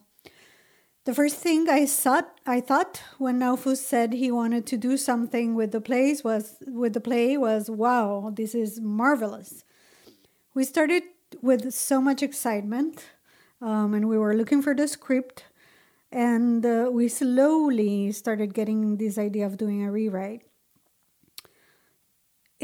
The 1.05 1.13
first 1.13 1.37
thing 1.37 1.69
I 1.69 1.85
thought, 1.85 2.39
I 2.47 2.61
thought 2.61 3.03
when 3.19 3.41
Naufus 3.41 3.79
said 3.79 4.15
he 4.15 4.31
wanted 4.31 4.65
to 4.69 4.79
do 4.79 4.97
something 4.97 5.55
with 5.55 5.73
the 5.73 5.81
plays 5.81 6.25
was 6.25 6.57
with 6.67 6.95
the 6.95 7.01
play 7.01 7.37
was, 7.37 7.69
wow, 7.69 8.33
this 8.35 8.55
is 8.55 8.81
marvelous. 8.81 9.65
We 10.55 10.65
started 10.65 11.03
with 11.43 11.75
so 11.75 12.01
much 12.01 12.23
excitement, 12.23 13.05
um, 13.61 13.95
and 13.95 14.09
we 14.09 14.19
were 14.19 14.35
looking 14.35 14.63
for 14.63 14.75
the 14.75 14.89
script, 14.89 15.45
and 16.13 16.65
uh, 16.65 16.89
we 16.93 17.09
slowly 17.09 18.13
started 18.13 18.55
getting 18.55 18.97
this 18.97 19.19
idea 19.19 19.47
of 19.47 19.57
doing 19.57 19.83
a 19.85 19.91
rewrite 19.91 20.43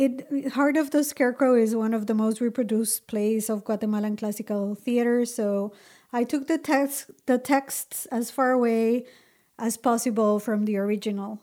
it 0.01 0.53
Heart 0.53 0.77
of 0.77 0.91
the 0.91 1.05
Scarecrow 1.05 1.55
is 1.55 1.75
one 1.75 1.93
of 1.93 2.07
the 2.07 2.15
most 2.15 2.41
reproduced 2.41 3.07
plays 3.07 3.51
of 3.51 3.65
Guatemalan 3.65 4.17
classical 4.17 4.75
theater, 4.75 5.27
so 5.27 5.73
I 6.13 6.25
took 6.25 6.47
the 6.47 6.59
text 6.59 7.11
the 7.27 7.39
texts 7.39 8.07
as 8.07 8.31
far 8.31 8.51
away 8.53 9.07
as 9.59 9.77
possible 9.77 10.39
from 10.39 10.65
the 10.65 10.77
original. 10.79 11.41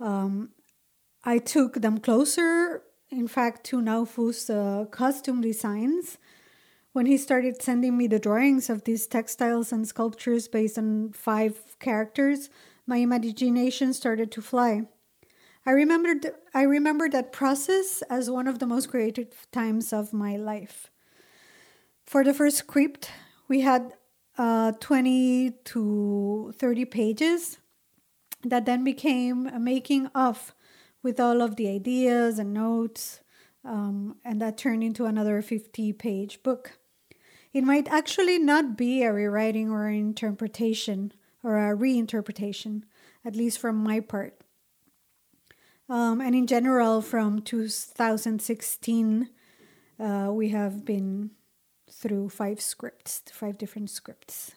Um, 0.00 0.50
I 1.24 1.38
took 1.38 1.82
them 1.82 1.98
closer, 1.98 2.82
in 3.10 3.28
fact, 3.28 3.64
to 3.64 3.82
Naufus' 3.82 4.48
uh, 4.48 4.86
costume 4.86 5.42
designs. 5.42 6.16
When 6.92 7.06
he 7.06 7.16
started 7.16 7.62
sending 7.62 7.96
me 7.96 8.08
the 8.08 8.18
drawings 8.18 8.68
of 8.68 8.82
these 8.82 9.06
textiles 9.06 9.70
and 9.70 9.86
sculptures 9.86 10.48
based 10.48 10.76
on 10.76 11.12
five 11.12 11.78
characters, 11.78 12.50
my 12.84 12.96
imagination 12.96 13.92
started 13.92 14.32
to 14.32 14.42
fly. 14.42 14.82
I 15.64 15.70
remembered 15.70 16.32
I 16.52 16.62
remember 16.62 17.08
that 17.10 17.32
process 17.32 18.02
as 18.10 18.28
one 18.28 18.48
of 18.48 18.58
the 18.58 18.66
most 18.66 18.88
creative 18.90 19.46
times 19.52 19.92
of 19.92 20.12
my 20.12 20.36
life. 20.36 20.90
For 22.06 22.24
the 22.24 22.34
first 22.34 22.56
script, 22.56 23.12
we 23.46 23.60
had 23.60 23.92
uh, 24.36 24.72
20 24.80 25.50
to 25.66 26.54
30 26.58 26.84
pages 26.86 27.58
that 28.42 28.66
then 28.66 28.82
became 28.82 29.46
a 29.46 29.60
making 29.60 30.06
of 30.08 30.54
with 31.04 31.20
all 31.20 31.40
of 31.40 31.54
the 31.54 31.68
ideas 31.68 32.38
and 32.38 32.52
notes, 32.52 33.20
um, 33.64 34.16
and 34.24 34.40
that 34.42 34.58
turned 34.58 34.82
into 34.82 35.04
another 35.04 35.40
50 35.40 35.92
page 35.92 36.42
book. 36.42 36.79
It 37.52 37.64
might 37.64 37.88
actually 37.88 38.38
not 38.38 38.76
be 38.76 39.02
a 39.02 39.12
rewriting 39.12 39.70
or 39.70 39.86
an 39.86 39.96
interpretation 39.96 41.12
or 41.42 41.56
a 41.56 41.76
reinterpretation, 41.76 42.82
at 43.24 43.34
least 43.34 43.58
from 43.58 43.76
my 43.76 44.00
part. 44.00 44.40
Um, 45.88 46.20
and 46.20 46.36
in 46.36 46.46
general, 46.46 47.02
from 47.02 47.42
2016, 47.42 49.28
uh, 49.98 50.30
we 50.32 50.50
have 50.50 50.84
been 50.84 51.30
through 51.90 52.28
five 52.28 52.60
scripts, 52.60 53.22
five 53.32 53.58
different 53.58 53.90
scripts. 53.90 54.52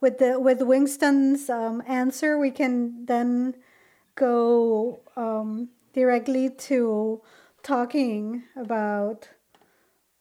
With 0.00 0.18
the 0.18 0.40
with 0.40 0.60
Wingston's 0.60 1.48
um, 1.48 1.82
answer, 1.86 2.38
we 2.38 2.50
can 2.50 3.06
then 3.06 3.54
go 4.16 5.00
um, 5.16 5.70
directly 5.92 6.50
to 6.50 7.20
talking 7.62 8.42
about 8.56 9.28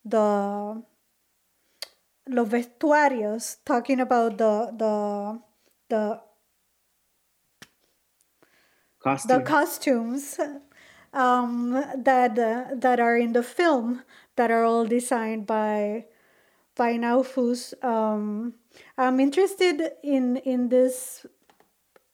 the 0.05 0.83
los 2.29 2.49
vestuarios, 2.49 3.57
talking 3.65 3.99
about 3.99 4.37
the 4.37 4.71
the 4.77 5.41
the 5.89 6.21
costume. 8.99 9.37
the 9.37 9.43
costumes 9.43 10.39
um, 11.13 11.71
that 11.95 12.37
uh, 12.37 12.75
that 12.75 12.99
are 12.99 13.17
in 13.17 13.33
the 13.33 13.43
film 13.43 14.03
that 14.35 14.51
are 14.51 14.63
all 14.63 14.85
designed 14.85 15.47
by 15.47 16.05
by 16.75 16.93
Naufus. 16.93 17.73
Um, 17.83 18.53
I'm 18.97 19.19
interested 19.19 19.91
in 20.03 20.37
in 20.37 20.69
this 20.69 21.25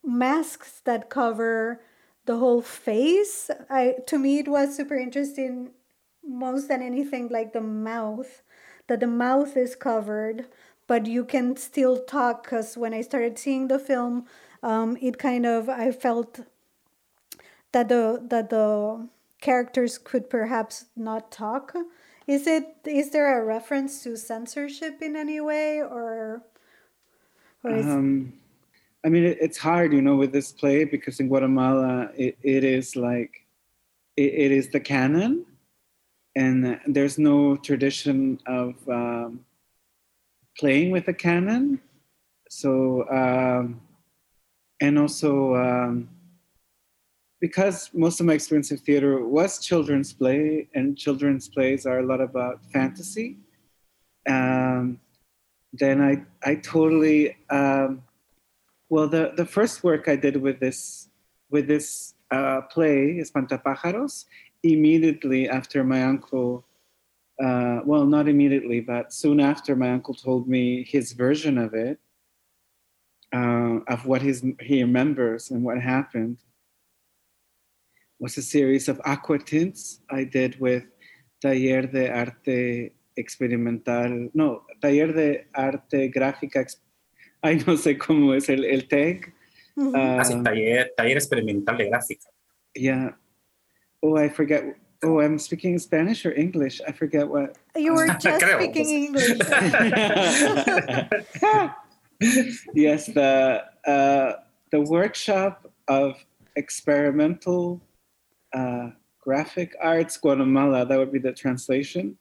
masks 0.03 0.81
that 0.85 1.09
cover 1.09 1.81
the 2.25 2.37
whole 2.37 2.61
face. 2.61 3.49
I 3.69 3.95
to 4.07 4.17
me 4.17 4.39
it 4.39 4.47
was 4.47 4.75
super 4.75 4.95
interesting 4.95 5.71
most 6.25 6.69
than 6.69 6.81
anything 6.81 7.27
like 7.27 7.51
the 7.51 7.61
mouth 7.61 8.41
that 8.87 8.99
the 8.99 9.07
mouth 9.07 9.55
is 9.57 9.75
covered 9.75 10.45
but 10.87 11.05
you 11.05 11.23
can 11.23 11.55
still 11.55 11.97
talk 12.03 12.43
because 12.43 12.77
when 12.77 12.93
I 12.93 13.01
started 13.01 13.39
seeing 13.39 13.67
the 13.67 13.79
film 13.79 14.25
um, 14.63 14.97
it 15.01 15.17
kind 15.17 15.45
of 15.45 15.69
I 15.69 15.91
felt 15.91 16.39
that 17.73 17.89
the 17.89 18.23
that 18.29 18.49
the 18.49 19.07
characters 19.41 19.97
could 19.97 20.29
perhaps 20.29 20.85
not 20.95 21.31
talk. 21.31 21.75
Is 22.25 22.47
it 22.47 22.77
is 22.85 23.11
there 23.11 23.41
a 23.41 23.45
reference 23.45 24.01
to 24.03 24.15
censorship 24.15 25.01
in 25.01 25.17
any 25.17 25.41
way 25.41 25.81
or 25.81 26.43
um, 27.65 28.33
I 29.05 29.09
mean 29.09 29.25
it, 29.25 29.37
it's 29.41 29.57
hard, 29.57 29.91
you 29.93 30.01
know, 30.01 30.15
with 30.15 30.31
this 30.31 30.53
play 30.53 30.85
because 30.85 31.19
in 31.19 31.27
Guatemala 31.27 32.09
it, 32.15 32.37
it 32.41 32.63
is 32.63 32.95
like 32.95 33.45
it, 34.15 34.33
it 34.33 34.51
is 34.51 34.69
the 34.69 34.79
canon 34.79 35.45
and 36.35 36.79
there's 36.87 37.17
no 37.17 37.55
tradition 37.55 38.39
of 38.47 38.75
um, 38.89 39.45
playing 40.57 40.91
with 40.91 41.07
a 41.07 41.13
canon. 41.13 41.79
So 42.49 43.07
um, 43.09 43.81
and 44.81 44.99
also 44.99 45.55
um, 45.55 46.09
because 47.39 47.89
most 47.93 48.19
of 48.19 48.25
my 48.25 48.33
experience 48.33 48.71
in 48.71 48.77
theater 48.77 49.25
was 49.25 49.59
children's 49.59 50.13
play, 50.13 50.67
and 50.73 50.97
children's 50.97 51.49
plays 51.49 51.85
are 51.85 51.99
a 51.99 52.05
lot 52.05 52.21
about 52.21 52.61
fantasy. 52.71 53.37
Um, 54.27 54.99
then 55.73 56.01
I 56.01 56.23
I 56.43 56.55
totally 56.55 57.35
um, 57.49 58.03
well 58.89 59.07
the 59.07 59.33
the 59.35 59.45
first 59.45 59.83
work 59.83 60.07
I 60.07 60.15
did 60.15 60.37
with 60.37 60.59
this 60.59 61.09
with 61.49 61.67
this 61.67 62.13
uh, 62.31 62.61
play 62.61 63.19
Espantapájaros 63.21 64.25
immediately 64.63 65.49
after 65.49 65.83
my 65.83 66.03
uncle. 66.03 66.65
Uh, 67.43 67.81
well, 67.85 68.05
not 68.05 68.27
immediately, 68.27 68.79
but 68.79 69.11
soon 69.11 69.39
after, 69.39 69.75
my 69.75 69.91
uncle 69.91 70.13
told 70.13 70.47
me 70.47 70.83
his 70.83 71.13
version 71.13 71.57
of 71.57 71.73
it, 71.73 71.99
uh, 73.33 73.79
of 73.87 74.05
what 74.05 74.21
his, 74.21 74.45
he 74.59 74.81
remembers 74.83 75.51
and 75.51 75.63
what 75.63 75.81
happened 75.81 76.37
was 78.19 78.37
a 78.37 78.41
series 78.41 78.87
of 78.87 79.01
aqua 79.03 79.39
tints 79.39 79.99
I 80.09 80.23
did 80.23 80.59
with 80.59 80.83
Taller 81.41 81.81
de 81.87 82.09
Arte 82.09 82.93
Experimental, 83.17 84.29
no, 84.33 84.63
Taller 84.81 85.11
de 85.11 85.45
Arte 85.53 86.09
Gráfica, 86.09 86.65
ay, 87.41 87.61
no 87.67 87.75
sé 87.75 87.97
cómo 87.97 88.33
es 88.33 88.47
el, 88.49 88.63
el 88.63 88.87
tag. 88.87 89.33
Mm-hmm. 89.75 89.95
Uh, 89.95 90.19
ah, 90.19 90.23
sí, 90.23 90.41
taller, 90.43 90.93
taller 90.95 91.17
Experimental 91.17 91.77
de 91.77 91.89
Gráfica. 91.89 92.29
Yeah. 92.75 93.17
Oh, 94.03 94.17
I 94.17 94.27
forget. 94.27 94.75
Oh, 95.01 95.21
I'm 95.21 95.39
speaking 95.39 95.79
Spanish 95.79 96.25
or 96.25 96.33
English. 96.33 96.81
I 96.85 96.91
forget 96.91 97.27
what. 97.27 97.57
You 97.75 97.93
were 97.93 98.07
just 98.19 98.45
speaking 98.45 98.89
English. 98.89 99.29
yes, 102.73 103.05
the 103.07 103.63
uh, 103.87 104.33
the 104.71 104.81
workshop 104.81 105.71
of 105.87 106.15
experimental 106.55 107.81
uh, 108.53 108.89
graphic 109.21 109.73
arts 109.81 110.17
Guatemala. 110.17 110.85
That 110.85 110.99
would 110.99 111.11
be 111.13 111.19
the 111.19 111.31
translation. 111.33 112.17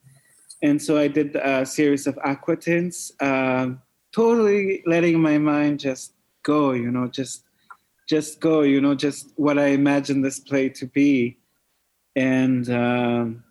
And 0.62 0.80
so 0.80 0.96
I 0.96 1.08
did 1.08 1.34
a 1.34 1.66
series 1.66 2.06
of 2.06 2.14
aquatints, 2.24 3.10
uh, 3.20 3.74
totally 4.12 4.84
letting 4.86 5.20
my 5.20 5.36
mind 5.36 5.80
just 5.80 6.14
go, 6.44 6.70
you 6.70 6.92
know, 6.92 7.08
just 7.08 7.44
just 8.08 8.40
go, 8.40 8.62
you 8.62 8.80
know, 8.80 8.94
just 8.94 9.32
what 9.36 9.58
I 9.58 9.68
imagined 9.68 10.24
this 10.24 10.38
play 10.38 10.68
to 10.68 10.86
be. 10.86 11.38
And 12.16 12.68
um, 12.70 13.44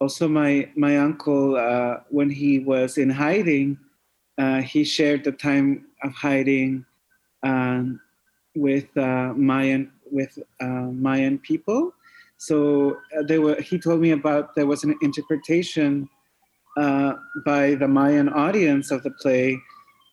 also, 0.00 0.28
my 0.28 0.68
my 0.76 0.98
uncle, 0.98 1.56
uh, 1.56 2.00
when 2.10 2.30
he 2.30 2.58
was 2.58 2.98
in 2.98 3.10
hiding, 3.10 3.78
uh, 4.38 4.60
he 4.60 4.84
shared 4.84 5.24
the 5.24 5.32
time 5.32 5.86
of 6.02 6.12
hiding 6.12 6.84
um, 7.42 8.00
with 8.54 8.94
uh, 8.96 9.32
Mayan 9.34 9.92
with 10.10 10.38
uh, 10.60 10.90
Mayan 10.90 11.38
people. 11.38 11.94
So 12.36 12.98
uh, 13.16 13.22
there 13.22 13.40
were, 13.40 13.60
he 13.60 13.78
told 13.78 14.00
me 14.00 14.10
about 14.10 14.56
there 14.56 14.66
was 14.66 14.82
an 14.82 14.96
interpretation 15.00 16.08
uh, 16.76 17.14
by 17.46 17.76
the 17.76 17.86
Mayan 17.86 18.28
audience 18.28 18.90
of 18.90 19.04
the 19.04 19.12
play 19.12 19.56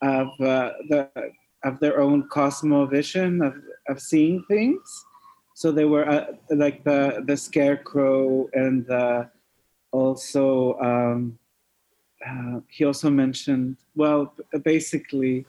of 0.02 0.28
the 0.38 1.10
of 1.64 1.80
their 1.80 2.00
own 2.00 2.28
cosmovision 2.28 3.44
of, 3.46 3.54
of 3.88 4.00
seeing 4.00 4.44
things. 4.48 5.04
So 5.60 5.70
they 5.70 5.84
were 5.84 6.08
uh, 6.08 6.24
like 6.48 6.84
the 6.84 7.22
the 7.26 7.36
scarecrow 7.36 8.48
and 8.54 8.86
the, 8.86 9.28
also 9.92 10.78
um, 10.80 11.38
uh, 12.26 12.60
he 12.68 12.86
also 12.86 13.10
mentioned 13.10 13.76
well 13.94 14.32
basically 14.64 15.44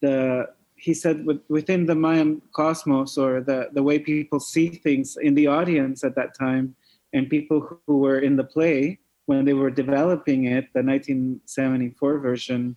the 0.00 0.48
he 0.76 0.94
said 0.94 1.26
within 1.50 1.84
the 1.84 1.94
Mayan 1.94 2.40
cosmos 2.56 3.18
or 3.18 3.42
the, 3.42 3.68
the 3.74 3.82
way 3.82 3.98
people 3.98 4.40
see 4.40 4.68
things 4.70 5.18
in 5.20 5.34
the 5.34 5.48
audience 5.48 6.02
at 6.02 6.14
that 6.16 6.32
time 6.34 6.74
and 7.12 7.28
people 7.28 7.78
who 7.86 7.98
were 7.98 8.20
in 8.20 8.36
the 8.36 8.44
play 8.44 8.98
when 9.26 9.44
they 9.44 9.52
were 9.52 9.70
developing 9.70 10.46
it, 10.46 10.72
the 10.72 10.82
1974 10.82 12.18
version, 12.20 12.74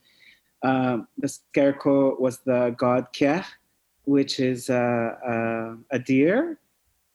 uh, 0.62 0.98
the 1.18 1.30
scarecrow 1.30 2.20
was 2.20 2.40
the 2.40 2.76
god 2.78 3.08
Keh, 3.14 3.44
which 4.04 4.42
is 4.42 4.70
uh, 4.70 5.16
uh, 5.26 5.76
a 5.92 6.00
deer. 6.00 6.60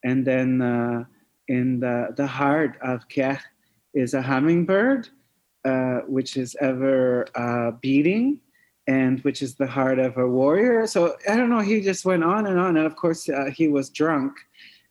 And 0.04 0.26
then 0.26 0.62
uh, 0.62 1.04
in 1.48 1.80
the, 1.80 2.14
the 2.16 2.26
heart 2.26 2.78
of 2.82 3.08
Keh 3.08 3.38
is 3.94 4.14
a 4.14 4.22
hummingbird, 4.22 5.08
uh, 5.64 6.00
which 6.06 6.36
is 6.36 6.56
ever 6.60 7.26
uh, 7.34 7.72
beating 7.82 8.40
and 8.90 9.20
which 9.20 9.40
is 9.40 9.54
the 9.54 9.66
heart 9.66 9.98
of 10.00 10.16
a 10.16 10.26
warrior. 10.26 10.86
So 10.86 11.16
I 11.28 11.36
don't 11.36 11.48
know. 11.48 11.60
He 11.60 11.80
just 11.80 12.04
went 12.04 12.24
on 12.24 12.46
and 12.46 12.58
on, 12.58 12.76
and 12.76 12.86
of 12.86 12.96
course 12.96 13.28
uh, 13.28 13.50
he 13.54 13.68
was 13.68 13.88
drunk, 13.88 14.32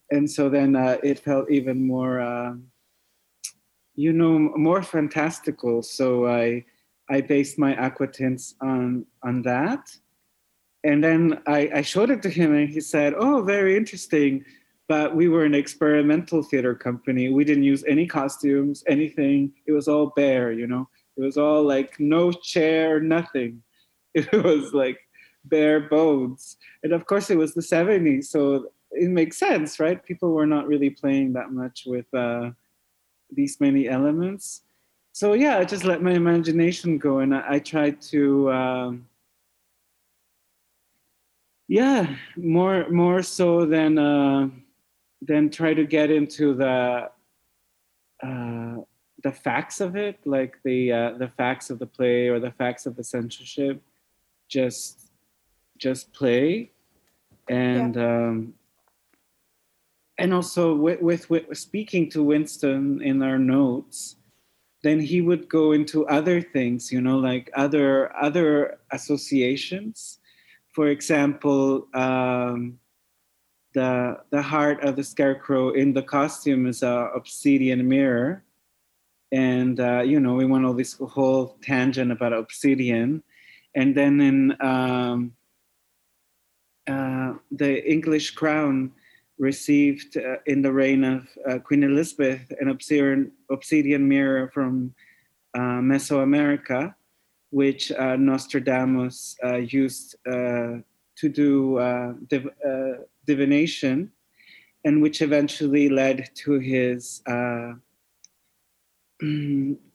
and 0.10 0.30
so 0.30 0.48
then 0.48 0.76
uh, 0.76 0.98
it 1.04 1.20
felt 1.20 1.52
even 1.52 1.86
more, 1.86 2.22
uh, 2.22 2.54
you 3.96 4.14
know, 4.14 4.38
more 4.56 4.82
fantastical. 4.84 5.84
So 5.84 6.28
I 6.28 6.64
I 7.10 7.22
based 7.22 7.60
my 7.60 7.76
aquatints 7.76 8.54
on 8.62 9.06
on 9.22 9.42
that, 9.42 9.90
and 10.86 11.04
then 11.04 11.42
I, 11.46 11.70
I 11.76 11.82
showed 11.82 12.10
it 12.10 12.22
to 12.22 12.30
him, 12.30 12.54
and 12.54 12.70
he 12.70 12.80
said, 12.80 13.14
"Oh, 13.18 13.42
very 13.42 13.76
interesting." 13.76 14.46
But 14.90 15.16
we 15.16 15.30
were 15.30 15.46
an 15.46 15.56
experimental 15.56 16.44
theater 16.44 16.76
company. 16.76 17.30
We 17.30 17.46
didn't 17.46 17.64
use 17.64 17.86
any 17.88 18.06
costumes, 18.06 18.84
anything. 18.88 19.54
It 19.66 19.72
was 19.72 19.88
all 19.88 20.12
bare, 20.18 20.52
you 20.52 20.68
know. 20.68 20.90
It 21.16 21.22
was 21.22 21.38
all 21.38 21.64
like 21.64 21.98
no 22.00 22.32
chair, 22.34 23.00
nothing 23.00 23.64
it 24.14 24.44
was 24.44 24.74
like 24.74 25.00
bare 25.46 25.82
bones. 25.82 26.58
And 26.84 26.94
of 26.94 27.06
course, 27.06 27.30
it 27.30 27.38
was 27.38 27.54
the 27.54 27.62
70s, 27.62 28.26
so 28.26 28.72
it 28.92 29.10
makes 29.10 29.38
sense, 29.38 29.80
right? 29.80 30.04
People 30.04 30.32
were 30.32 30.48
not 30.48 30.68
really 30.68 30.90
playing 30.90 31.34
that 31.34 31.52
much 31.52 31.84
with 31.86 32.12
uh, 32.14 32.52
these 33.32 33.60
many 33.60 33.88
elements. 33.88 34.62
So 35.12 35.34
yeah, 35.34 35.58
I 35.60 35.66
just 35.66 35.86
let 35.86 36.02
my 36.02 36.14
imagination 36.14 36.98
go, 36.98 37.20
and 37.20 37.36
I, 37.36 37.44
I 37.56 37.60
tried 37.60 38.02
to, 38.14 38.52
um, 38.52 39.06
yeah, 41.68 42.16
more 42.36 42.90
more 42.90 43.22
so 43.22 43.66
than 43.66 44.00
uh, 44.00 44.50
than 45.22 45.50
try 45.50 45.74
to 45.74 45.86
get 45.86 46.10
into 46.12 46.54
the 46.54 47.10
uh, 48.24 48.76
the 49.24 49.32
facts 49.32 49.82
of 49.82 49.96
it, 49.96 50.20
like 50.26 50.58
the 50.64 50.92
uh, 50.92 51.12
the 51.18 51.30
facts 51.30 51.70
of 51.70 51.80
the 51.80 51.86
play 51.86 52.28
or 52.28 52.40
the 52.40 52.52
facts 52.52 52.86
of 52.86 52.96
the 52.96 53.04
censorship. 53.04 53.82
Just 54.48 55.12
just 55.78 56.14
play. 56.14 56.72
And 57.50 57.96
yeah. 57.96 58.28
um, 58.28 58.54
and 60.18 60.34
also 60.34 60.76
with, 60.76 61.02
with, 61.02 61.30
with 61.30 61.58
speaking 61.58 62.10
to 62.12 62.20
Wingston 62.20 63.02
in 63.02 63.24
our 63.24 63.40
notes 63.40 64.18
then 64.82 65.00
he 65.00 65.22
would 65.22 65.50
go 65.50 65.74
into 65.74 66.08
other 66.08 66.42
things 66.42 66.92
you 66.92 67.02
know 67.02 67.18
like 67.18 67.50
other 67.56 68.16
other 68.16 68.78
associations. 68.92 70.20
For 70.74 70.88
example 70.88 71.88
um, 71.94 72.80
the 73.74 74.20
the 74.32 74.42
heart 74.42 74.84
of 74.84 74.96
the 74.96 75.04
scarecrow 75.04 75.72
in 75.72 75.94
the 75.94 76.02
costume 76.02 76.68
is 76.68 76.84
a 76.84 77.10
obsidian 77.16 77.88
mirror. 77.88 78.44
And 79.32 79.80
uh, 79.80 80.02
you 80.02 80.20
know 80.20 80.34
we 80.34 80.46
went 80.46 80.66
all 80.66 80.74
this 80.74 80.94
whole 80.94 81.58
tangent 81.62 82.12
about 82.12 82.34
obsidian. 82.34 83.24
And 83.76 83.96
then 83.96 84.20
in 84.20 84.58
um, 84.62 85.34
uh, 86.88 87.34
the 87.52 87.88
English 87.88 88.32
crown, 88.32 88.92
received 89.40 90.18
uh, 90.18 90.36
in 90.46 90.62
the 90.62 90.72
reign 90.72 91.04
of 91.04 91.28
uh, 91.50 91.58
Queen 91.60 91.84
Elizabeth 91.84 92.52
an 92.60 92.68
obsidian, 92.68 93.32
obsidian 93.50 94.08
mirror 94.08 94.52
from 94.54 94.94
uh, 95.56 95.80
Mesoamerica, 95.82 96.94
which 97.50 97.92
uh, 97.94 98.18
Nostradamus 98.18 99.36
used 99.66 100.16
to 101.20 101.30
do 101.30 101.80
div- 102.28 102.50
divination, 103.26 104.12
and 104.86 105.02
which 105.02 105.22
eventually 105.22 105.90
led 105.90 106.30
to 106.36 106.60
his 106.60 107.22
to 107.28 107.80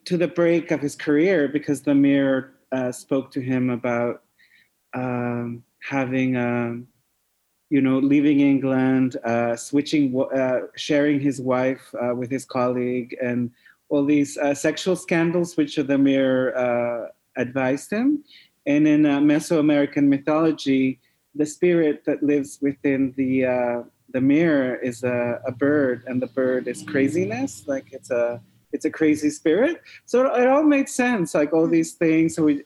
the 0.07 0.29
break 0.29 0.71
of 0.71 0.81
his 0.81 0.97
career 0.97 1.49
because 1.49 1.83
the 1.83 1.95
mirror 1.95 2.53
spoke 2.91 3.31
to 3.33 3.41
him 3.41 3.71
about 3.71 4.23
um, 4.95 5.63
having. 5.81 6.37
Um, 6.37 6.89
you 7.71 7.81
know, 7.81 7.99
leaving 7.99 8.39
England, 8.39 9.17
uh, 9.25 9.57
switching, 9.57 10.15
uh, 10.33 10.61
sharing 10.77 11.19
his 11.19 11.41
wife 11.41 11.93
uh, 12.01 12.15
with 12.15 12.31
his 12.31 12.45
colleague, 12.45 13.17
and 13.21 13.51
all 13.89 14.05
these 14.05 14.37
uh, 14.39 14.55
sexual 14.55 14.97
scandals 14.97 15.57
which 15.57 15.77
the 15.77 15.99
mirror 15.99 16.57
uh, 16.57 17.41
advised 17.41 17.91
him. 17.91 18.25
And 18.67 18.87
in 18.87 19.07
uh, 19.07 19.19
Mesoamerican 19.19 20.07
mythology, 20.07 21.01
the 21.35 21.47
spirit 21.47 22.05
that 22.07 22.23
lives 22.23 22.59
within 22.61 23.13
the 23.17 23.85
the 24.11 24.21
mirror 24.21 24.77
is 24.77 25.03
a, 25.03 25.41
a 25.45 25.51
bird, 25.51 26.05
and 26.07 26.23
the 26.23 26.29
bird 26.29 26.69
is 26.69 26.85
craziness, 26.85 27.65
like 27.67 27.93
it's 27.93 28.11
a 28.11 28.41
it's 28.73 28.85
a 28.85 28.91
crazy 28.91 29.31
spirit. 29.31 29.81
So 30.05 30.33
it 30.35 30.47
all 30.49 30.63
made 30.63 30.89
sense, 30.89 31.35
like 31.35 31.53
all 31.53 31.67
these 31.67 31.93
things. 31.95 32.37
So 32.37 32.45
we 32.45 32.65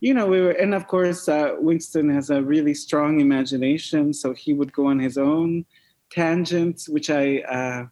you 0.00 0.12
know, 0.12 0.26
we 0.26 0.40
were, 0.40 0.50
and 0.50 0.74
of 0.74 0.86
course, 0.86 1.28
uh, 1.28 1.56
Wingston 1.58 2.12
has 2.12 2.30
a 2.30 2.42
really 2.42 2.74
strong 2.74 3.20
imagination, 3.20 4.12
so 4.12 4.34
he 4.34 4.52
would 4.52 4.72
go 4.72 4.86
on 4.86 4.98
his 4.98 5.16
own 5.16 5.64
tangents, 6.10 6.88
which 6.88 7.08
I, 7.08 7.38
uh, 7.38 7.86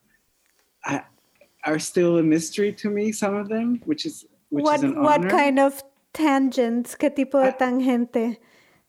I 0.84 1.02
are 1.64 1.78
still 1.78 2.18
a 2.18 2.22
mystery 2.22 2.72
to 2.74 2.90
me. 2.90 3.10
Some 3.10 3.34
of 3.34 3.48
them, 3.48 3.80
which 3.86 4.04
is 4.04 4.26
which 4.50 4.64
what 4.64 4.76
is 4.76 4.82
an 4.84 5.02
what 5.02 5.20
honor. 5.20 5.30
kind 5.30 5.58
of 5.58 5.82
tangents? 6.12 6.94
¿Qué 6.94 7.10
tipo 7.14 7.42
de 7.42 7.52
tangente? 7.52 8.36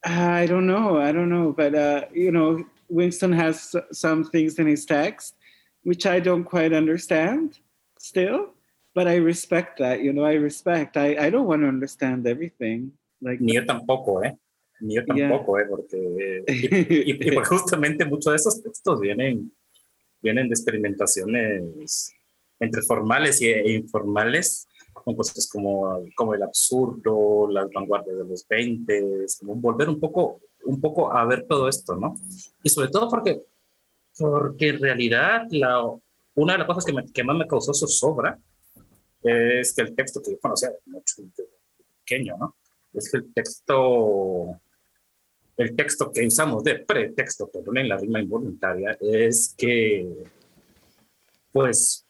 I 0.06 0.46
don't 0.46 0.68
know. 0.68 1.02
I 1.02 1.12
don't 1.12 1.30
know, 1.30 1.52
but 1.52 1.74
uh, 1.74 2.06
you 2.14 2.32
know, 2.32 2.64
Wingston 2.92 3.36
has 3.36 3.76
some 3.92 4.24
things 4.24 4.60
in 4.60 4.68
his 4.68 4.86
text 4.86 5.36
which 5.86 6.06
I 6.06 6.20
don't 6.20 6.44
quite 6.44 6.74
understand 6.74 7.60
still, 7.98 8.54
but 8.94 9.08
I 9.08 9.16
respect 9.18 9.80
that. 9.80 10.02
You 10.02 10.12
know, 10.14 10.26
I 10.26 10.34
respect. 10.34 10.98
I 10.98 11.16
I 11.16 11.30
don't 11.30 11.46
want 11.46 11.62
to 11.62 11.70
understand 11.70 12.28
everything. 12.28 12.92
Like, 13.22 13.40
Ni 13.40 13.54
yo 13.54 13.66
tampoco, 13.66 14.24
¿eh? 14.24 14.36
Ni 14.82 14.96
yo 14.96 15.06
tampoco, 15.06 15.60
¿eh? 15.60 15.66
Porque, 15.70 16.44
y, 16.48 17.12
y, 17.12 17.30
y 17.30 17.36
justamente 17.46 18.04
muchos 18.04 18.34
de 18.34 18.36
esos 18.36 18.62
textos 18.62 19.00
vienen, 19.00 19.52
vienen 20.22 20.50
de 20.50 20.54
experimentaciones 20.54 22.12
entre 22.60 22.82
formales 22.82 23.42
e 23.42 23.72
informales, 23.72 24.68
con 25.06 25.16
cosas 25.16 25.48
como, 25.48 26.04
como 26.16 26.34
el 26.34 26.42
absurdo, 26.42 27.48
las 27.50 27.70
vanguardias 27.72 28.18
de 28.18 28.26
los 28.26 28.48
20, 28.48 29.26
como 29.40 29.56
volver 29.56 29.88
un 29.88 30.00
poco, 30.00 30.42
un 30.66 30.82
poco 30.82 31.14
a 31.14 31.24
ver 31.26 31.46
todo 31.48 31.70
esto, 31.70 31.96
¿no? 31.96 32.16
Y 32.64 32.70
sobre 32.70 32.90
todo 32.90 33.08
porque, 33.08 33.44
porque 34.18 34.70
en 34.70 34.82
realidad 34.82 35.44
la, 35.52 35.80
una 36.34 36.54
de 36.54 36.60
las 36.60 36.68
cosas 36.68 36.86
que, 36.86 36.94
me, 36.94 37.06
que 37.06 37.24
más 37.24 37.38
me 37.38 37.48
causó 37.48 37.72
zozobra 37.72 38.40
es 39.22 39.76
que 39.76 39.84
el 39.84 39.96
texto 39.96 40.22
que 40.24 40.32
yo 40.32 40.40
conocía 40.40 40.72
mucho 40.88 41.22
pequeño, 42.04 42.36
¿no? 42.38 42.56
es 42.94 43.12
que 43.12 43.18
el 43.18 43.34
texto, 43.34 44.60
el 45.58 45.76
texto 45.76 46.12
que 46.12 46.26
usamos 46.26 46.64
de 46.64 46.80
pretexto, 46.80 47.48
perdón, 47.48 47.78
en 47.78 47.90
la 47.90 47.98
rima 47.98 48.22
involuntaria, 48.22 48.98
es 49.00 49.54
que, 49.56 50.08
pues, 51.52 52.06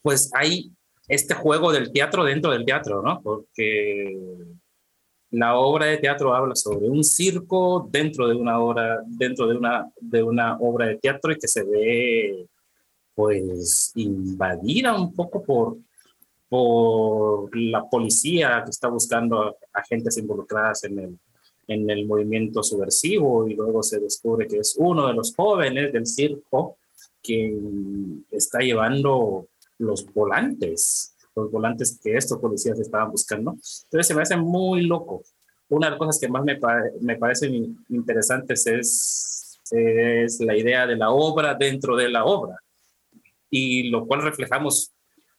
pues 0.00 0.30
hay 0.34 0.72
este 1.14 1.34
juego 1.34 1.72
del 1.72 1.92
teatro 1.92 2.24
dentro 2.24 2.52
del 2.52 2.64
teatro, 2.64 3.02
¿no? 3.02 3.20
Porque 3.22 4.16
la 5.30 5.56
obra 5.56 5.86
de 5.86 5.98
teatro 5.98 6.34
habla 6.34 6.54
sobre 6.54 6.88
un 6.88 7.04
circo 7.04 7.88
dentro 7.90 8.28
de 8.28 8.34
una 8.34 8.60
obra, 8.60 9.00
dentro 9.06 9.46
de 9.46 9.56
una, 9.56 9.90
de 10.00 10.22
una 10.22 10.56
obra 10.58 10.86
de 10.86 10.96
teatro 10.96 11.32
y 11.32 11.38
que 11.38 11.48
se 11.48 11.64
ve, 11.64 12.46
pues, 13.14 13.92
invadida 13.94 14.94
un 14.94 15.14
poco 15.14 15.42
por 15.42 15.76
por 16.52 17.48
la 17.56 17.88
policía 17.88 18.60
que 18.62 18.68
está 18.68 18.88
buscando 18.88 19.56
agentes 19.72 20.18
involucradas 20.18 20.84
en 20.84 20.98
el, 20.98 21.18
en 21.66 21.88
el 21.88 22.06
movimiento 22.06 22.62
subversivo 22.62 23.48
y 23.48 23.54
luego 23.54 23.82
se 23.82 23.98
descubre 23.98 24.46
que 24.46 24.58
es 24.58 24.76
uno 24.78 25.06
de 25.06 25.14
los 25.14 25.34
jóvenes 25.34 25.94
del 25.94 26.06
circo 26.06 26.76
quien 27.22 28.26
está 28.30 28.58
llevando 28.58 29.46
los 29.82 30.06
volantes, 30.12 31.14
los 31.34 31.50
volantes 31.50 31.98
que 32.02 32.16
estos 32.16 32.38
policías 32.38 32.78
estaban 32.78 33.10
buscando. 33.10 33.52
Entonces 33.52 34.06
se 34.06 34.14
me 34.14 34.22
hace 34.22 34.36
muy 34.36 34.82
loco. 34.82 35.22
Una 35.68 35.86
de 35.86 35.90
las 35.92 35.98
cosas 35.98 36.18
que 36.20 36.28
más 36.28 36.44
me, 36.44 36.58
me 37.00 37.16
parecen 37.16 37.84
interesantes 37.88 38.66
es, 38.66 39.60
es 39.70 40.40
la 40.40 40.56
idea 40.56 40.86
de 40.86 40.96
la 40.96 41.10
obra 41.10 41.54
dentro 41.54 41.96
de 41.96 42.08
la 42.08 42.24
obra 42.24 42.56
y 43.50 43.90
lo 43.90 44.06
cual 44.06 44.22
reflejamos, 44.22 44.92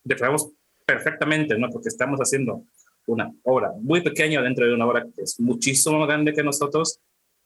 reflejamos 0.04 0.50
perfectamente, 0.86 1.58
¿no? 1.58 1.70
Porque 1.70 1.90
estamos 1.90 2.20
haciendo 2.20 2.64
una 3.08 3.32
obra 3.44 3.72
muy 3.80 4.02
pequeña 4.02 4.42
dentro 4.42 4.66
de 4.66 4.74
una 4.74 4.88
obra 4.88 5.04
que 5.04 5.24
es 5.24 5.40
muchísimo 5.40 6.00
más 6.00 6.08
grande 6.08 6.34
que 6.34 6.44
nosotros, 6.44 7.00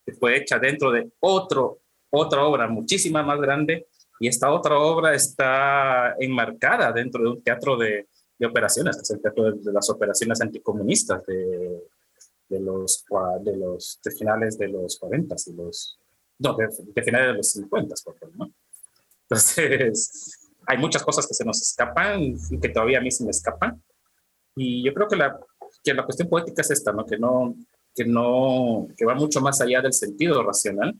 que 0.05 0.13
fue 0.13 0.37
hecha 0.37 0.59
dentro 0.59 0.91
de 0.91 1.09
otro, 1.19 1.79
otra 2.09 2.43
obra 2.43 2.67
muchísima 2.67 3.23
más 3.23 3.39
grande, 3.39 3.87
y 4.19 4.27
esta 4.27 4.51
otra 4.51 4.79
obra 4.79 5.13
está 5.13 6.15
enmarcada 6.19 6.91
dentro 6.91 7.23
de 7.23 7.29
un 7.29 7.43
teatro 7.43 7.77
de, 7.77 8.07
de 8.37 8.45
operaciones, 8.45 8.97
es 8.97 9.09
el 9.11 9.21
teatro 9.21 9.51
de, 9.51 9.59
de 9.59 9.71
las 9.71 9.89
operaciones 9.89 10.41
anticomunistas 10.41 11.25
de, 11.25 11.83
de 12.49 12.59
los, 12.59 13.05
de 13.41 13.57
los 13.57 13.99
de 14.03 14.11
finales 14.11 14.57
de 14.57 14.69
los 14.69 14.97
40 14.97 15.35
y 15.47 15.53
los 15.53 15.99
no, 16.39 16.55
de, 16.55 17.03
finales 17.03 17.27
de 17.27 17.37
los 17.37 17.51
50, 17.51 17.95
por 18.03 18.17
favor, 18.17 18.35
¿no? 18.37 18.53
Entonces, 19.23 20.49
hay 20.67 20.77
muchas 20.77 21.03
cosas 21.03 21.25
que 21.27 21.33
se 21.33 21.43
nos 21.43 21.61
escapan 21.61 22.21
y 22.21 22.59
que 22.59 22.69
todavía 22.69 22.99
a 22.99 23.01
mí 23.01 23.11
se 23.11 23.23
me 23.23 23.31
escapan. 23.31 23.81
Y 24.55 24.83
yo 24.83 24.93
creo 24.93 25.07
que 25.07 25.15
la, 25.15 25.39
que 25.83 25.93
la 25.93 26.05
cuestión 26.05 26.29
poética 26.29 26.61
es 26.61 26.71
esta, 26.71 26.91
¿no? 26.91 27.05
Que, 27.05 27.17
no, 27.17 27.55
que, 27.93 28.05
no, 28.05 28.87
que 28.95 29.05
va 29.05 29.15
mucho 29.15 29.41
más 29.41 29.61
allá 29.61 29.81
del 29.81 29.93
sentido 29.93 30.43
racional. 30.43 30.95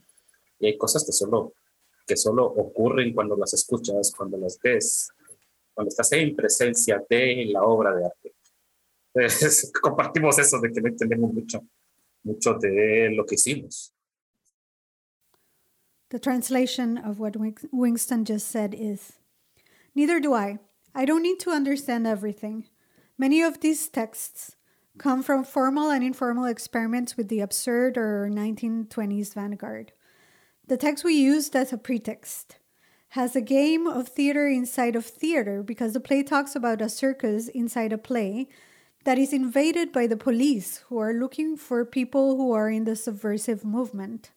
Y 0.58 0.66
hay 0.66 0.76
cosas 0.76 1.04
que 1.04 1.12
solo, 1.12 1.54
que 2.08 2.16
solo 2.16 2.46
ocurren 2.46 3.12
cuando 3.12 3.36
las 3.36 3.52
escuchas, 3.52 4.10
cuando 4.16 4.38
las 4.38 4.58
ves, 4.60 5.10
cuando 5.74 5.90
estás 5.90 6.10
en 6.12 6.34
presencia 6.34 7.04
de 7.08 7.44
la 7.52 7.62
obra 7.62 7.94
de 7.94 8.06
arte. 8.06 8.34
Entonces, 9.14 9.70
compartimos 9.82 10.38
eso 10.38 10.58
de 10.58 10.72
que 10.72 10.80
no 10.80 10.88
entendemos 10.88 11.32
mucho, 11.32 11.60
mucho 12.24 12.54
de 12.54 13.10
lo 13.10 13.26
que 13.26 13.34
hicimos. 13.34 13.92
The 16.10 16.18
translation 16.18 16.96
of 16.96 17.20
what 17.20 17.36
Winston 17.70 18.24
just 18.24 18.48
said 18.48 18.74
is 18.74 19.18
Neither 19.94 20.20
do 20.20 20.32
I. 20.32 20.58
I 20.94 21.04
don't 21.04 21.22
need 21.22 21.38
to 21.40 21.50
understand 21.50 22.06
everything. 22.06 22.68
Many 23.18 23.42
of 23.42 23.60
these 23.60 23.88
texts 23.88 24.56
come 24.96 25.22
from 25.22 25.44
formal 25.44 25.90
and 25.90 26.02
informal 26.02 26.46
experiments 26.46 27.16
with 27.16 27.28
the 27.28 27.40
absurd 27.40 27.98
or 27.98 28.30
1920s 28.32 29.34
vanguard. 29.34 29.92
The 30.68 30.76
text 30.76 31.02
we 31.02 31.14
used 31.14 31.56
as 31.56 31.72
a 31.72 31.78
pretext 31.78 32.58
has 33.10 33.34
a 33.34 33.40
game 33.40 33.86
of 33.86 34.08
theater 34.08 34.46
inside 34.46 34.96
of 34.96 35.06
theater 35.06 35.62
because 35.62 35.94
the 35.94 36.00
play 36.00 36.22
talks 36.22 36.54
about 36.54 36.82
a 36.82 36.90
circus 36.90 37.48
inside 37.48 37.90
a 37.90 37.96
play 37.96 38.48
that 39.04 39.16
is 39.16 39.32
invaded 39.32 39.92
by 39.92 40.06
the 40.06 40.16
police 40.18 40.84
who 40.88 40.98
are 40.98 41.14
looking 41.14 41.56
for 41.56 41.86
people 41.86 42.36
who 42.36 42.52
are 42.52 42.68
in 42.68 42.84
the 42.84 42.96
subversive 42.96 43.64
movement. 43.64 44.30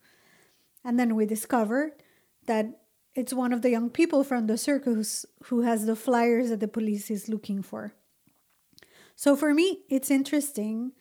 And 0.86 0.98
then 0.98 1.16
we 1.16 1.26
discover 1.26 1.98
that 2.46 2.80
it's 3.14 3.34
one 3.34 3.52
of 3.52 3.62
the 3.62 3.70
young 3.70 3.90
people 3.90 4.24
from 4.24 4.48
the 4.48 4.58
circus 4.58 5.26
who 5.46 5.64
has 5.64 5.86
the 5.86 5.98
flyers 5.98 6.50
that 6.50 6.62
the 6.62 6.68
police 6.70 7.12
is 7.12 7.28
looking 7.28 7.62
for. 7.62 7.94
So 9.18 9.36
for 9.36 9.54
me, 9.54 9.80
it's 9.90 10.10
interesting 10.10 10.94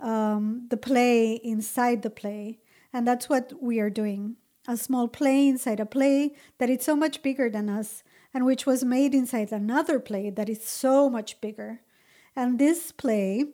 um, 0.00 0.68
the 0.70 0.76
play 0.76 1.32
inside 1.32 2.02
the 2.02 2.10
play, 2.10 2.60
and 2.92 3.08
that's 3.08 3.28
what 3.28 3.54
we 3.60 3.80
are 3.80 3.90
doing. 3.90 4.36
A 4.68 4.76
small 4.76 5.08
play 5.08 5.48
inside 5.48 5.80
a 5.80 5.86
play 5.86 6.34
that 6.58 6.68
is 6.68 6.84
so 6.84 6.94
much 6.94 7.22
bigger 7.22 7.48
than 7.48 7.70
us, 7.70 8.04
and 8.34 8.44
which 8.44 8.66
was 8.66 8.84
made 8.84 9.14
inside 9.14 9.50
another 9.50 9.98
play 9.98 10.28
that 10.28 10.50
is 10.50 10.62
so 10.62 11.08
much 11.08 11.40
bigger. 11.40 11.80
And 12.36 12.58
this 12.58 12.92
play 12.92 13.46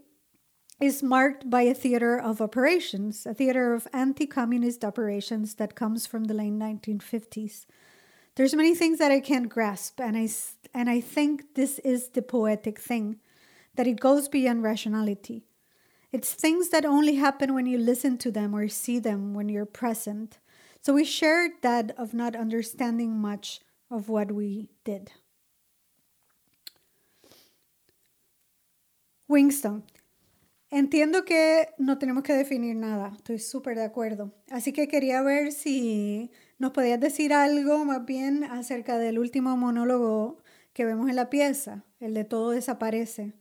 is 0.81 1.05
marked 1.05 1.48
by 1.48 1.62
a 1.62 1.72
theater 1.72 2.18
of 2.18 2.40
operations, 2.40 3.27
a 3.27 3.33
theater 3.33 3.74
of 3.74 3.87
anti 3.92 4.27
communist 4.27 4.85
operations 4.85 5.55
that 5.55 5.77
comes 5.77 6.05
from 6.05 6.24
the 6.24 6.35
late 6.35 6.53
1950s. 6.53 7.64
There's 8.35 8.57
many 8.57 8.74
things 8.74 8.98
that 8.98 9.12
I 9.12 9.20
can't 9.20 9.48
grasp, 9.48 10.00
and 10.00 10.16
I, 10.16 10.29
and 10.74 10.90
I 10.90 11.00
think 11.00 11.55
this 11.55 11.79
is 11.85 12.09
the 12.09 12.22
poetic 12.22 12.81
thing 12.81 13.20
that 13.77 13.87
it 13.87 14.00
goes 14.00 14.29
beyond 14.29 14.64
rationality. 14.64 15.46
It's 16.11 16.35
things 16.35 16.70
that 16.70 16.85
only 16.85 17.14
happen 17.14 17.55
when 17.55 17.66
you 17.66 17.79
listen 17.79 18.18
to 18.18 18.33
them 18.33 18.53
or 18.53 18.66
see 18.66 18.98
them 18.98 19.35
when 19.35 19.48
you're 19.48 19.64
present. 19.64 20.38
So 20.84 20.92
we 20.92 21.04
shared 21.04 21.62
that 21.62 21.92
of 21.96 22.12
not 22.12 22.36
understanding 22.36 23.16
much 23.16 23.62
of 23.90 24.10
what 24.10 24.30
we 24.30 24.68
did. 24.84 25.10
Winston. 29.26 29.84
Entiendo 30.70 31.24
que 31.24 31.68
no 31.78 31.96
tenemos 31.96 32.22
que 32.22 32.34
definir 32.34 32.76
nada, 32.76 33.12
estoy 33.16 33.38
súper 33.38 33.78
de 33.78 33.84
acuerdo. 33.84 34.34
Así 34.50 34.74
que 34.74 34.86
quería 34.86 35.22
ver 35.22 35.52
si 35.52 36.30
nos 36.58 36.72
podías 36.72 37.00
decir 37.00 37.32
algo 37.32 37.86
más 37.86 38.04
bien 38.04 38.44
acerca 38.44 38.98
del 38.98 39.18
último 39.18 39.56
monólogo 39.56 40.42
que 40.74 40.84
vemos 40.84 41.08
en 41.08 41.16
la 41.16 41.30
pieza, 41.30 41.86
el 41.98 42.12
de 42.12 42.24
todo 42.24 42.50
desaparece. 42.50 43.32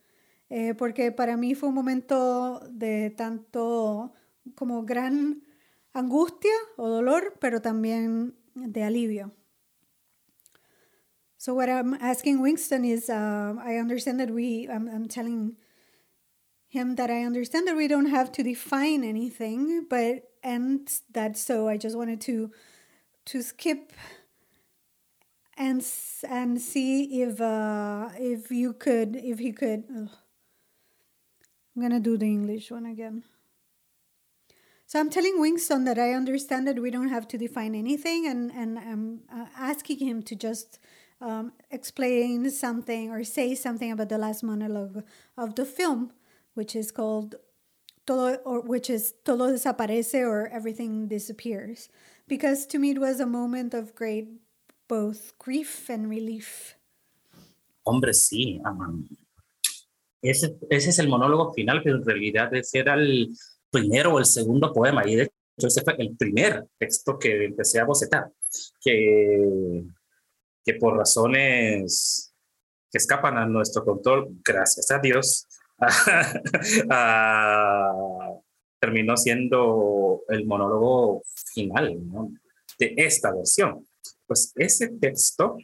Eh, 0.50 0.76
porque 0.76 1.12
para 1.12 1.36
mí 1.36 1.56
fue 1.56 1.68
un 1.68 1.76
momento 1.76 2.62
de 2.70 3.10
tanto 3.10 4.14
como 4.56 4.86
gran 4.86 5.44
angustia 5.94 6.56
o 6.78 6.90
dolor, 6.90 7.38
pero 7.40 7.62
también 7.62 8.34
de 8.56 8.84
alivio. 8.84 9.32
So 11.38 11.54
what 11.54 11.70
I'm 11.70 11.94
asking 11.96 12.42
Wingston 12.42 12.86
is, 12.86 13.10
uh, 13.10 13.56
I 13.62 13.76
understand 13.76 14.20
that 14.22 14.32
we, 14.32 14.68
I'm, 14.70 14.88
I'm 14.88 15.08
telling 15.08 15.58
him 16.74 16.96
that 16.96 17.12
I 17.12 17.24
understand 17.24 17.68
that 17.68 17.76
we 17.76 17.88
don't 17.88 18.08
have 18.08 18.32
to 18.34 18.44
define 18.44 19.04
anything, 19.04 19.86
but 19.90 20.24
and 20.42 20.90
that 21.12 21.38
so 21.38 21.68
I 21.68 21.78
just 21.78 21.96
wanted 21.96 22.20
to 22.22 22.52
to 23.26 23.42
skip 23.42 23.94
and 25.56 25.86
and 26.28 26.60
see 26.60 27.22
if 27.22 27.40
uh 27.40 28.10
if 28.18 28.52
you 28.52 28.74
could 28.74 29.16
if 29.16 29.40
he 29.40 29.52
could 29.52 29.84
ugh. 29.96 30.10
I'm 31.76 31.82
gonna 31.82 32.00
do 32.00 32.18
the 32.18 32.26
English 32.26 32.72
one 32.72 32.86
again. 32.86 33.24
So 34.94 35.00
I'm 35.00 35.10
telling 35.10 35.40
Wingston 35.40 35.86
that 35.86 35.98
I 35.98 36.14
understand 36.14 36.68
that 36.68 36.80
we 36.80 36.92
don't 36.92 37.08
have 37.08 37.28
to 37.30 37.36
define 37.36 37.74
anything, 37.74 38.28
and 38.28 38.52
and 38.52 38.78
I'm 38.78 39.22
uh, 39.28 39.48
asking 39.58 39.98
him 39.98 40.22
to 40.22 40.36
just 40.36 40.78
um, 41.20 41.52
explain 41.72 42.52
something 42.52 43.10
or 43.10 43.24
say 43.24 43.56
something 43.56 43.92
about 43.92 44.10
the 44.10 44.20
last 44.20 44.44
monologue 44.44 45.02
of 45.36 45.56
the 45.56 45.66
film, 45.66 46.12
which 46.54 46.76
is 46.76 46.92
called 46.92 47.38
todo, 48.06 48.36
or 48.46 48.62
which 48.62 48.88
is 48.88 49.16
todo 49.26 49.50
desaparece 49.50 50.22
or 50.22 50.48
everything 50.50 51.08
disappears, 51.08 51.90
because 52.28 52.68
to 52.68 52.78
me 52.78 52.92
it 52.92 53.00
was 53.00 53.20
a 53.20 53.26
moment 53.26 53.74
of 53.74 53.96
great 53.96 54.28
both 54.88 55.34
grief 55.40 55.90
and 55.90 56.08
relief. 56.08 56.76
Hombre, 57.84 58.14
sí. 58.14 58.62
Um, 58.64 59.10
ese, 60.22 60.54
ese 60.70 60.90
es 60.90 61.00
el 61.00 61.08
monólogo 61.08 61.52
final, 61.52 61.82
pero 61.82 61.96
en 61.96 62.06
realidad 62.06 62.54
ese 62.54 62.76
era 62.76 62.94
el 62.94 63.34
primero 63.74 64.14
o 64.14 64.20
el 64.20 64.26
segundo 64.26 64.72
poema. 64.72 65.02
Y 65.06 65.16
de 65.16 65.24
hecho, 65.24 65.68
ese 65.68 65.82
fue 65.82 65.96
el 65.98 66.16
primer 66.16 66.68
texto 66.78 67.18
que 67.18 67.46
empecé 67.46 67.80
a 67.80 67.86
bocetar, 67.86 68.32
que, 68.80 69.84
que 70.64 70.76
por 70.76 70.96
razones 70.96 72.32
que 72.92 73.00
escapan 73.00 73.40
a 73.40 73.48
nuestro 73.48 73.84
control, 73.84 74.28
gracias 74.46 74.92
a 74.92 75.00
Dios, 75.00 75.48
terminó 78.80 79.18
siendo 79.18 80.22
el 80.30 80.46
monólogo 80.46 81.24
final 81.54 82.08
¿no? 82.08 82.32
de 82.78 82.94
esta 82.98 83.34
versión. 83.34 83.88
Pues 84.28 84.54
ese 84.56 84.90
texto, 84.90 85.58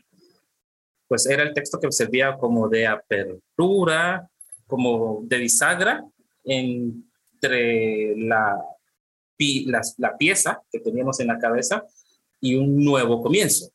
pues 1.08 1.28
era 1.28 1.44
el 1.44 1.54
texto 1.54 1.80
que 1.80 1.92
servía 1.92 2.36
como 2.38 2.68
de 2.68 2.88
apertura, 2.88 4.28
como 4.66 5.22
de 5.24 5.38
bisagra 5.38 6.04
entre 7.42 8.16
la, 8.18 8.62
la, 9.38 9.82
la 9.98 10.18
pieza 10.18 10.62
que 10.72 10.80
teníamos 10.80 11.20
en 11.20 11.28
la 11.28 11.40
cabeza 11.40 11.86
y 12.42 12.56
un 12.56 12.84
nuevo 12.84 13.22
comienzo. 13.22 13.72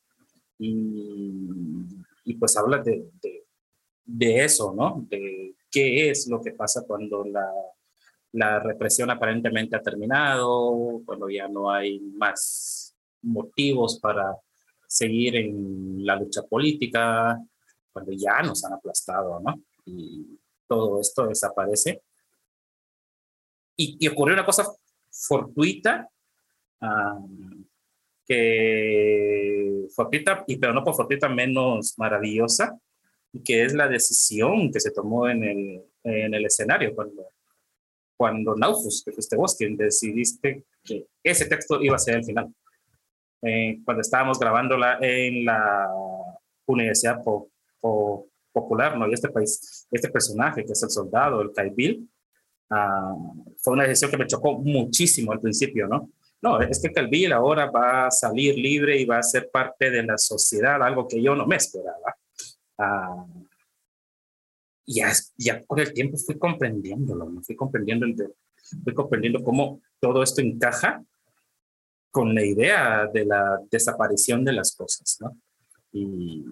Y, 0.59 1.33
y 2.25 2.33
pues 2.35 2.55
habla 2.57 2.77
de, 2.79 3.09
de, 3.21 3.45
de, 4.05 4.45
eso, 4.45 4.73
¿no? 4.73 5.05
De 5.09 5.55
qué 5.69 6.09
es 6.09 6.27
lo 6.27 6.41
que 6.41 6.51
pasa 6.51 6.85
cuando 6.87 7.25
la, 7.25 7.51
la 8.33 8.59
represión 8.59 9.09
aparentemente 9.09 9.75
ha 9.75 9.81
terminado, 9.81 11.01
cuando 11.05 11.29
ya 11.29 11.47
no 11.47 11.71
hay 11.71 11.99
más 11.99 12.95
motivos 13.23 13.99
para 13.99 14.37
seguir 14.87 15.35
en 15.35 16.05
la 16.05 16.15
lucha 16.15 16.43
política, 16.43 17.37
cuando 17.91 18.11
ya 18.13 18.41
nos 18.43 18.63
han 18.63 18.73
aplastado, 18.73 19.39
¿no? 19.39 19.61
Y 19.85 20.39
todo 20.67 21.01
esto 21.01 21.27
desaparece. 21.27 22.01
Y, 23.77 23.97
y 23.99 24.07
ocurrió 24.07 24.35
una 24.35 24.45
cosa 24.45 24.65
fortuita, 25.11 26.09
um, 26.81 27.65
que 28.25 29.87
fortuita, 29.95 30.43
y 30.47 30.57
pero 30.57 30.73
no 30.73 30.83
por 30.83 30.95
fortuita 30.95 31.29
menos 31.29 31.93
maravillosa, 31.97 32.79
que 33.43 33.63
es 33.63 33.73
la 33.73 33.87
decisión 33.87 34.71
que 34.71 34.79
se 34.79 34.91
tomó 34.91 35.29
en 35.29 35.43
el, 35.43 35.83
en 36.03 36.33
el 36.33 36.45
escenario 36.45 36.95
cuando, 36.95 37.29
cuando 38.17 38.55
Naufus, 38.55 39.03
que 39.03 39.11
fuiste 39.11 39.35
vos 39.35 39.55
quien 39.55 39.75
decidiste 39.75 40.63
que 40.83 41.05
ese 41.23 41.45
texto 41.45 41.81
iba 41.81 41.95
a 41.95 41.99
ser 41.99 42.15
el 42.15 42.25
final. 42.25 42.53
Eh, 43.41 43.79
cuando 43.83 44.01
estábamos 44.01 44.39
grabándola 44.39 44.97
en 45.01 45.45
la 45.45 45.87
Universidad 46.65 47.23
po, 47.23 47.49
po, 47.79 48.27
Popular, 48.51 48.97
¿no? 48.97 49.05
Y 49.09 49.13
este 49.13 49.27
país, 49.27 49.85
este 49.91 50.07
personaje 50.07 50.63
que 50.63 50.71
es 50.71 50.81
el 50.81 50.89
soldado, 50.89 51.41
el 51.41 51.51
Kaibil, 51.51 52.09
uh, 52.69 53.55
fue 53.57 53.73
una 53.73 53.83
decisión 53.83 54.11
que 54.11 54.17
me 54.17 54.27
chocó 54.27 54.57
muchísimo 54.59 55.31
al 55.31 55.41
principio, 55.41 55.87
¿no? 55.87 56.09
No, 56.41 56.61
es 56.61 56.79
que 56.79 56.91
Calvil 56.91 57.31
ahora 57.33 57.71
va 57.71 58.07
a 58.07 58.11
salir 58.11 58.55
libre 58.55 58.99
y 58.99 59.05
va 59.05 59.17
a 59.17 59.23
ser 59.23 59.49
parte 59.49 59.89
de 59.89 60.03
la 60.03 60.17
sociedad, 60.17 60.81
algo 60.83 61.07
que 61.07 61.21
yo 61.21 61.35
no 61.35 61.47
me 61.47 61.55
esperaba. 61.55 62.15
Uh, 62.77 63.45
ya, 64.85 65.11
ya 65.37 65.63
con 65.65 65.79
el 65.79 65.93
tiempo 65.93 66.17
fui 66.17 66.37
comprendiéndolo, 66.37 67.29
¿no? 67.29 67.41
fui 67.41 67.55
comprendiendo, 67.55 68.05
el 68.05 68.15
de, 68.15 68.29
fui 68.83 68.93
comprendiendo 68.93 69.43
cómo 69.43 69.81
todo 69.99 70.21
esto 70.21 70.41
encaja 70.41 71.03
con 72.11 72.33
la 72.33 72.45
idea 72.45 73.07
de 73.11 73.25
la 73.25 73.59
desaparición 73.69 74.45
de 74.45 74.53
las 74.53 74.73
cosas, 74.73 75.17
¿no? 75.19 75.37
Y, 75.91 76.45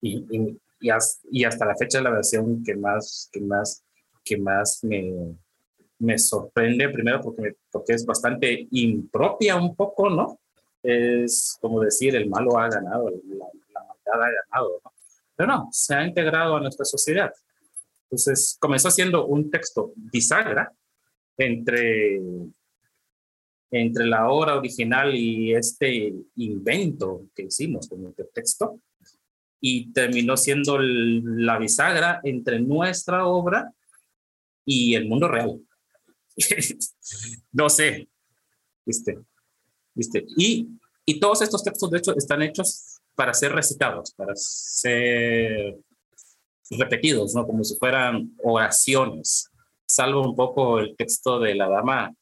y, 0.00 0.26
y, 0.30 0.60
y, 1.30 1.44
hasta 1.44 1.64
la 1.64 1.76
fecha 1.76 2.00
la 2.00 2.10
versión 2.10 2.62
que 2.64 2.74
más, 2.74 3.28
que 3.32 3.40
más, 3.40 3.83
que 4.24 4.38
más 4.38 4.82
me, 4.82 5.36
me 5.98 6.18
sorprende, 6.18 6.88
primero 6.88 7.20
porque, 7.20 7.56
porque 7.70 7.92
es 7.92 8.04
bastante 8.06 8.66
impropia 8.70 9.56
un 9.56 9.74
poco, 9.76 10.10
¿no? 10.10 10.40
Es 10.82 11.56
como 11.60 11.80
decir, 11.80 12.14
el 12.16 12.28
malo 12.28 12.58
ha 12.58 12.68
ganado, 12.68 13.10
la, 13.10 13.46
la 13.72 13.80
maldad 13.80 14.28
ha 14.28 14.32
ganado, 14.50 14.80
¿no? 14.84 14.92
Pero 15.36 15.46
no, 15.48 15.68
se 15.72 15.94
ha 15.94 16.06
integrado 16.06 16.56
a 16.56 16.60
nuestra 16.60 16.84
sociedad. 16.84 17.32
Entonces, 18.04 18.56
comenzó 18.60 18.90
siendo 18.90 19.26
un 19.26 19.50
texto 19.50 19.92
bisagra 19.96 20.72
entre 21.36 22.20
entre 23.76 24.06
la 24.06 24.28
obra 24.28 24.56
original 24.56 25.14
y 25.14 25.52
este 25.52 26.14
invento 26.36 27.26
que 27.34 27.44
hicimos 27.44 27.88
con 27.88 28.04
el 28.06 28.28
texto 28.32 28.78
y 29.60 29.92
terminó 29.92 30.36
siendo 30.36 30.78
la 30.78 31.58
bisagra 31.58 32.20
entre 32.22 32.60
nuestra 32.60 33.26
obra 33.26 33.72
y 34.64 34.94
el 34.94 35.08
mundo 35.08 35.28
real. 35.28 35.60
no 37.52 37.68
sé, 37.68 38.08
¿viste? 38.84 39.18
¿Viste? 39.94 40.24
Y, 40.36 40.68
y 41.04 41.20
todos 41.20 41.42
estos 41.42 41.62
textos, 41.62 41.90
de 41.90 41.98
hecho, 41.98 42.16
están 42.16 42.42
hechos 42.42 43.00
para 43.14 43.32
ser 43.34 43.52
recitados, 43.52 44.12
para 44.12 44.34
ser 44.34 45.78
repetidos, 46.70 47.34
¿no? 47.34 47.46
Como 47.46 47.62
si 47.62 47.76
fueran 47.76 48.32
oraciones, 48.42 49.50
salvo 49.86 50.22
un 50.22 50.34
poco 50.34 50.80
el 50.80 50.96
texto 50.96 51.38
de 51.38 51.54
la 51.54 51.68
dama 51.68 52.14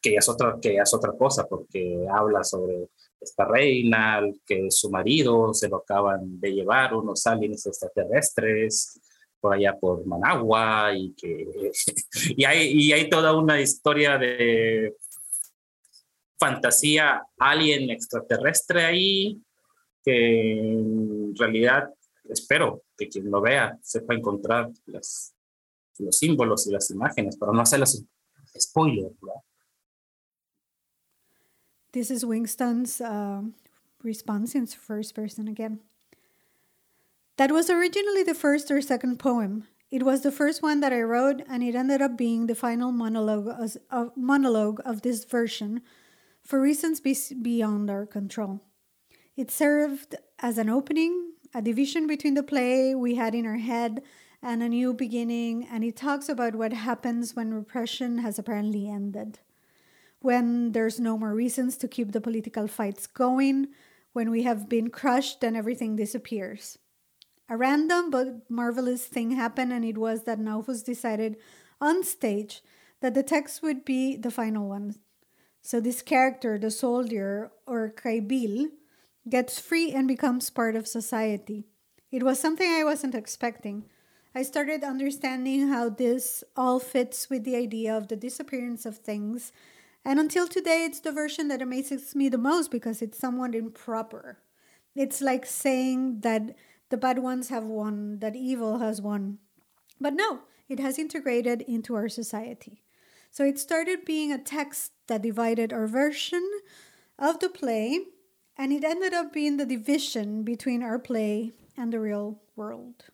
que, 0.00 0.12
ya 0.12 0.18
es 0.18 0.28
otra, 0.28 0.58
que 0.60 0.76
es 0.76 0.94
otra 0.94 1.12
cosa, 1.12 1.46
porque 1.46 2.06
habla 2.12 2.44
sobre 2.44 2.88
esta 3.20 3.44
reina, 3.44 4.20
que 4.46 4.70
su 4.70 4.90
marido 4.90 5.52
se 5.54 5.68
lo 5.68 5.78
acaban 5.78 6.38
de 6.40 6.52
llevar 6.52 6.94
unos 6.94 7.26
aliens 7.26 7.66
extraterrestres 7.66 9.00
por 9.40 9.54
allá 9.54 9.76
por 9.78 10.06
Managua 10.06 10.92
y 10.94 11.12
que 11.14 11.72
y 12.36 12.44
hay, 12.44 12.72
y 12.72 12.92
hay 12.92 13.08
toda 13.08 13.36
una 13.36 13.60
historia 13.60 14.18
de 14.18 14.94
fantasía 16.38 17.22
alien 17.38 17.90
extraterrestre 17.90 18.84
ahí 18.84 19.40
que 20.04 20.58
en 20.58 21.34
realidad 21.36 21.92
espero 22.28 22.82
que 22.96 23.08
quien 23.08 23.30
lo 23.30 23.40
vea 23.40 23.78
sepa 23.82 24.14
encontrar 24.14 24.70
las, 24.86 25.34
los 25.98 26.16
símbolos 26.16 26.66
y 26.66 26.72
las 26.72 26.90
imágenes 26.90 27.36
para 27.36 27.52
no 27.52 27.60
hacerlas 27.60 28.04
spoiler. 28.58 29.12
¿verdad? 29.20 29.42
This 31.92 32.10
is 32.10 32.24
Winston's 32.24 33.00
uh, 33.00 33.42
response 34.02 34.54
in 34.54 34.66
first 34.66 35.14
person 35.14 35.48
again. 35.48 35.80
That 37.38 37.52
was 37.52 37.70
originally 37.70 38.24
the 38.24 38.34
first 38.34 38.68
or 38.68 38.82
second 38.82 39.20
poem. 39.20 39.68
It 39.92 40.02
was 40.02 40.22
the 40.22 40.32
first 40.32 40.60
one 40.60 40.80
that 40.80 40.92
I 40.92 41.02
wrote, 41.02 41.40
and 41.48 41.62
it 41.62 41.76
ended 41.76 42.02
up 42.02 42.18
being 42.18 42.46
the 42.48 42.56
final 42.56 42.90
monologue 42.90 43.46
of, 43.90 44.10
monologue 44.16 44.80
of 44.84 45.02
this 45.02 45.24
version 45.24 45.82
for 46.42 46.60
reasons 46.60 46.98
be- 47.00 47.16
beyond 47.40 47.90
our 47.90 48.06
control. 48.06 48.64
It 49.36 49.52
served 49.52 50.16
as 50.40 50.58
an 50.58 50.68
opening, 50.68 51.30
a 51.54 51.62
division 51.62 52.08
between 52.08 52.34
the 52.34 52.42
play 52.42 52.96
we 52.96 53.14
had 53.14 53.36
in 53.36 53.46
our 53.46 53.58
head 53.58 54.02
and 54.42 54.60
a 54.60 54.68
new 54.68 54.92
beginning, 54.92 55.64
and 55.70 55.84
it 55.84 55.96
talks 55.96 56.28
about 56.28 56.56
what 56.56 56.72
happens 56.72 57.36
when 57.36 57.54
repression 57.54 58.18
has 58.18 58.40
apparently 58.40 58.90
ended. 58.90 59.38
When 60.18 60.72
there's 60.72 60.98
no 60.98 61.16
more 61.16 61.34
reasons 61.34 61.76
to 61.76 61.86
keep 61.86 62.10
the 62.10 62.20
political 62.20 62.66
fights 62.66 63.06
going, 63.06 63.68
when 64.12 64.28
we 64.28 64.42
have 64.42 64.68
been 64.68 64.90
crushed 64.90 65.44
and 65.44 65.56
everything 65.56 65.94
disappears. 65.94 66.78
A 67.48 67.56
random 67.56 68.10
but 68.10 68.50
marvelous 68.50 69.06
thing 69.06 69.32
happened, 69.32 69.72
and 69.72 69.84
it 69.84 69.96
was 69.96 70.24
that 70.24 70.38
Naufus 70.38 70.84
decided 70.84 71.36
on 71.80 72.04
stage 72.04 72.62
that 73.00 73.14
the 73.14 73.22
text 73.22 73.62
would 73.62 73.84
be 73.84 74.16
the 74.16 74.30
final 74.30 74.68
one. 74.68 74.96
So 75.62 75.80
this 75.80 76.02
character, 76.02 76.58
the 76.58 76.70
soldier 76.70 77.50
or 77.66 77.90
Kaibil, 77.90 78.68
gets 79.28 79.58
free 79.58 79.92
and 79.92 80.06
becomes 80.08 80.50
part 80.50 80.76
of 80.76 80.86
society. 80.86 81.64
It 82.10 82.22
was 82.22 82.38
something 82.38 82.70
I 82.70 82.84
wasn't 82.84 83.14
expecting. 83.14 83.84
I 84.34 84.42
started 84.42 84.84
understanding 84.84 85.68
how 85.68 85.88
this 85.88 86.44
all 86.56 86.78
fits 86.80 87.28
with 87.28 87.44
the 87.44 87.56
idea 87.56 87.96
of 87.96 88.08
the 88.08 88.16
disappearance 88.16 88.86
of 88.86 88.98
things, 88.98 89.52
and 90.04 90.18
until 90.20 90.48
today, 90.48 90.84
it's 90.84 91.00
the 91.00 91.12
version 91.12 91.48
that 91.48 91.60
amazes 91.60 92.14
me 92.14 92.28
the 92.28 92.38
most 92.38 92.70
because 92.70 93.02
it's 93.02 93.18
somewhat 93.18 93.54
improper. 93.54 94.38
It's 94.94 95.20
like 95.20 95.44
saying 95.44 96.20
that 96.20 96.56
the 96.90 96.96
bad 96.96 97.18
ones 97.18 97.48
have 97.48 97.64
won, 97.64 98.18
that 98.20 98.36
evil 98.36 98.78
has 98.78 99.00
won. 99.00 99.38
But 100.00 100.14
no, 100.14 100.40
it 100.68 100.80
has 100.80 100.98
integrated 100.98 101.62
into 101.62 101.94
our 101.94 102.08
society. 102.08 102.82
So 103.30 103.44
it 103.44 103.58
started 103.58 104.04
being 104.04 104.32
a 104.32 104.38
text 104.38 104.92
that 105.06 105.22
divided 105.22 105.72
our 105.72 105.86
version 105.86 106.48
of 107.18 107.40
the 107.40 107.48
play, 107.48 108.00
and 108.56 108.72
it 108.72 108.84
ended 108.84 109.12
up 109.12 109.32
being 109.32 109.56
the 109.56 109.66
division 109.66 110.42
between 110.44 110.82
our 110.82 110.98
play 110.98 111.52
and 111.76 111.92
the 111.92 112.00
real 112.00 112.40
world. 112.56 113.04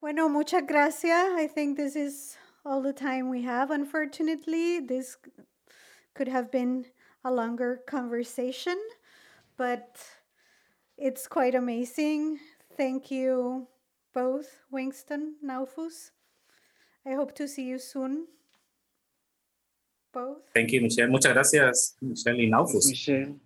Bueno, 0.00 0.28
muchas 0.28 0.62
gracias. 0.66 1.32
I 1.36 1.46
think 1.46 1.76
this 1.76 1.94
is 1.94 2.36
all 2.64 2.82
the 2.82 2.92
time 2.92 3.28
we 3.28 3.42
have. 3.42 3.70
Unfortunately, 3.70 4.80
this 4.80 5.16
could 6.14 6.28
have 6.28 6.50
been 6.50 6.86
a 7.24 7.30
longer 7.30 7.80
conversation, 7.86 8.78
but 9.56 9.98
it's 10.96 11.26
quite 11.26 11.54
amazing. 11.54 12.38
Thank 12.76 13.10
you 13.10 13.66
both, 14.14 14.60
Wingston, 14.72 15.34
Naufus. 15.44 16.10
I 17.06 17.14
hope 17.14 17.34
to 17.36 17.48
see 17.48 17.64
you 17.64 17.78
soon. 17.78 18.26
Both. 20.12 20.42
Thank 20.54 20.72
you, 20.72 20.82
Michele. 20.82 21.08
Muchas 21.08 21.32
gracias, 21.32 21.96
Michele 22.00 22.44
y 22.44 22.50
Naufus. 22.50 22.86
Michele. 22.86 23.36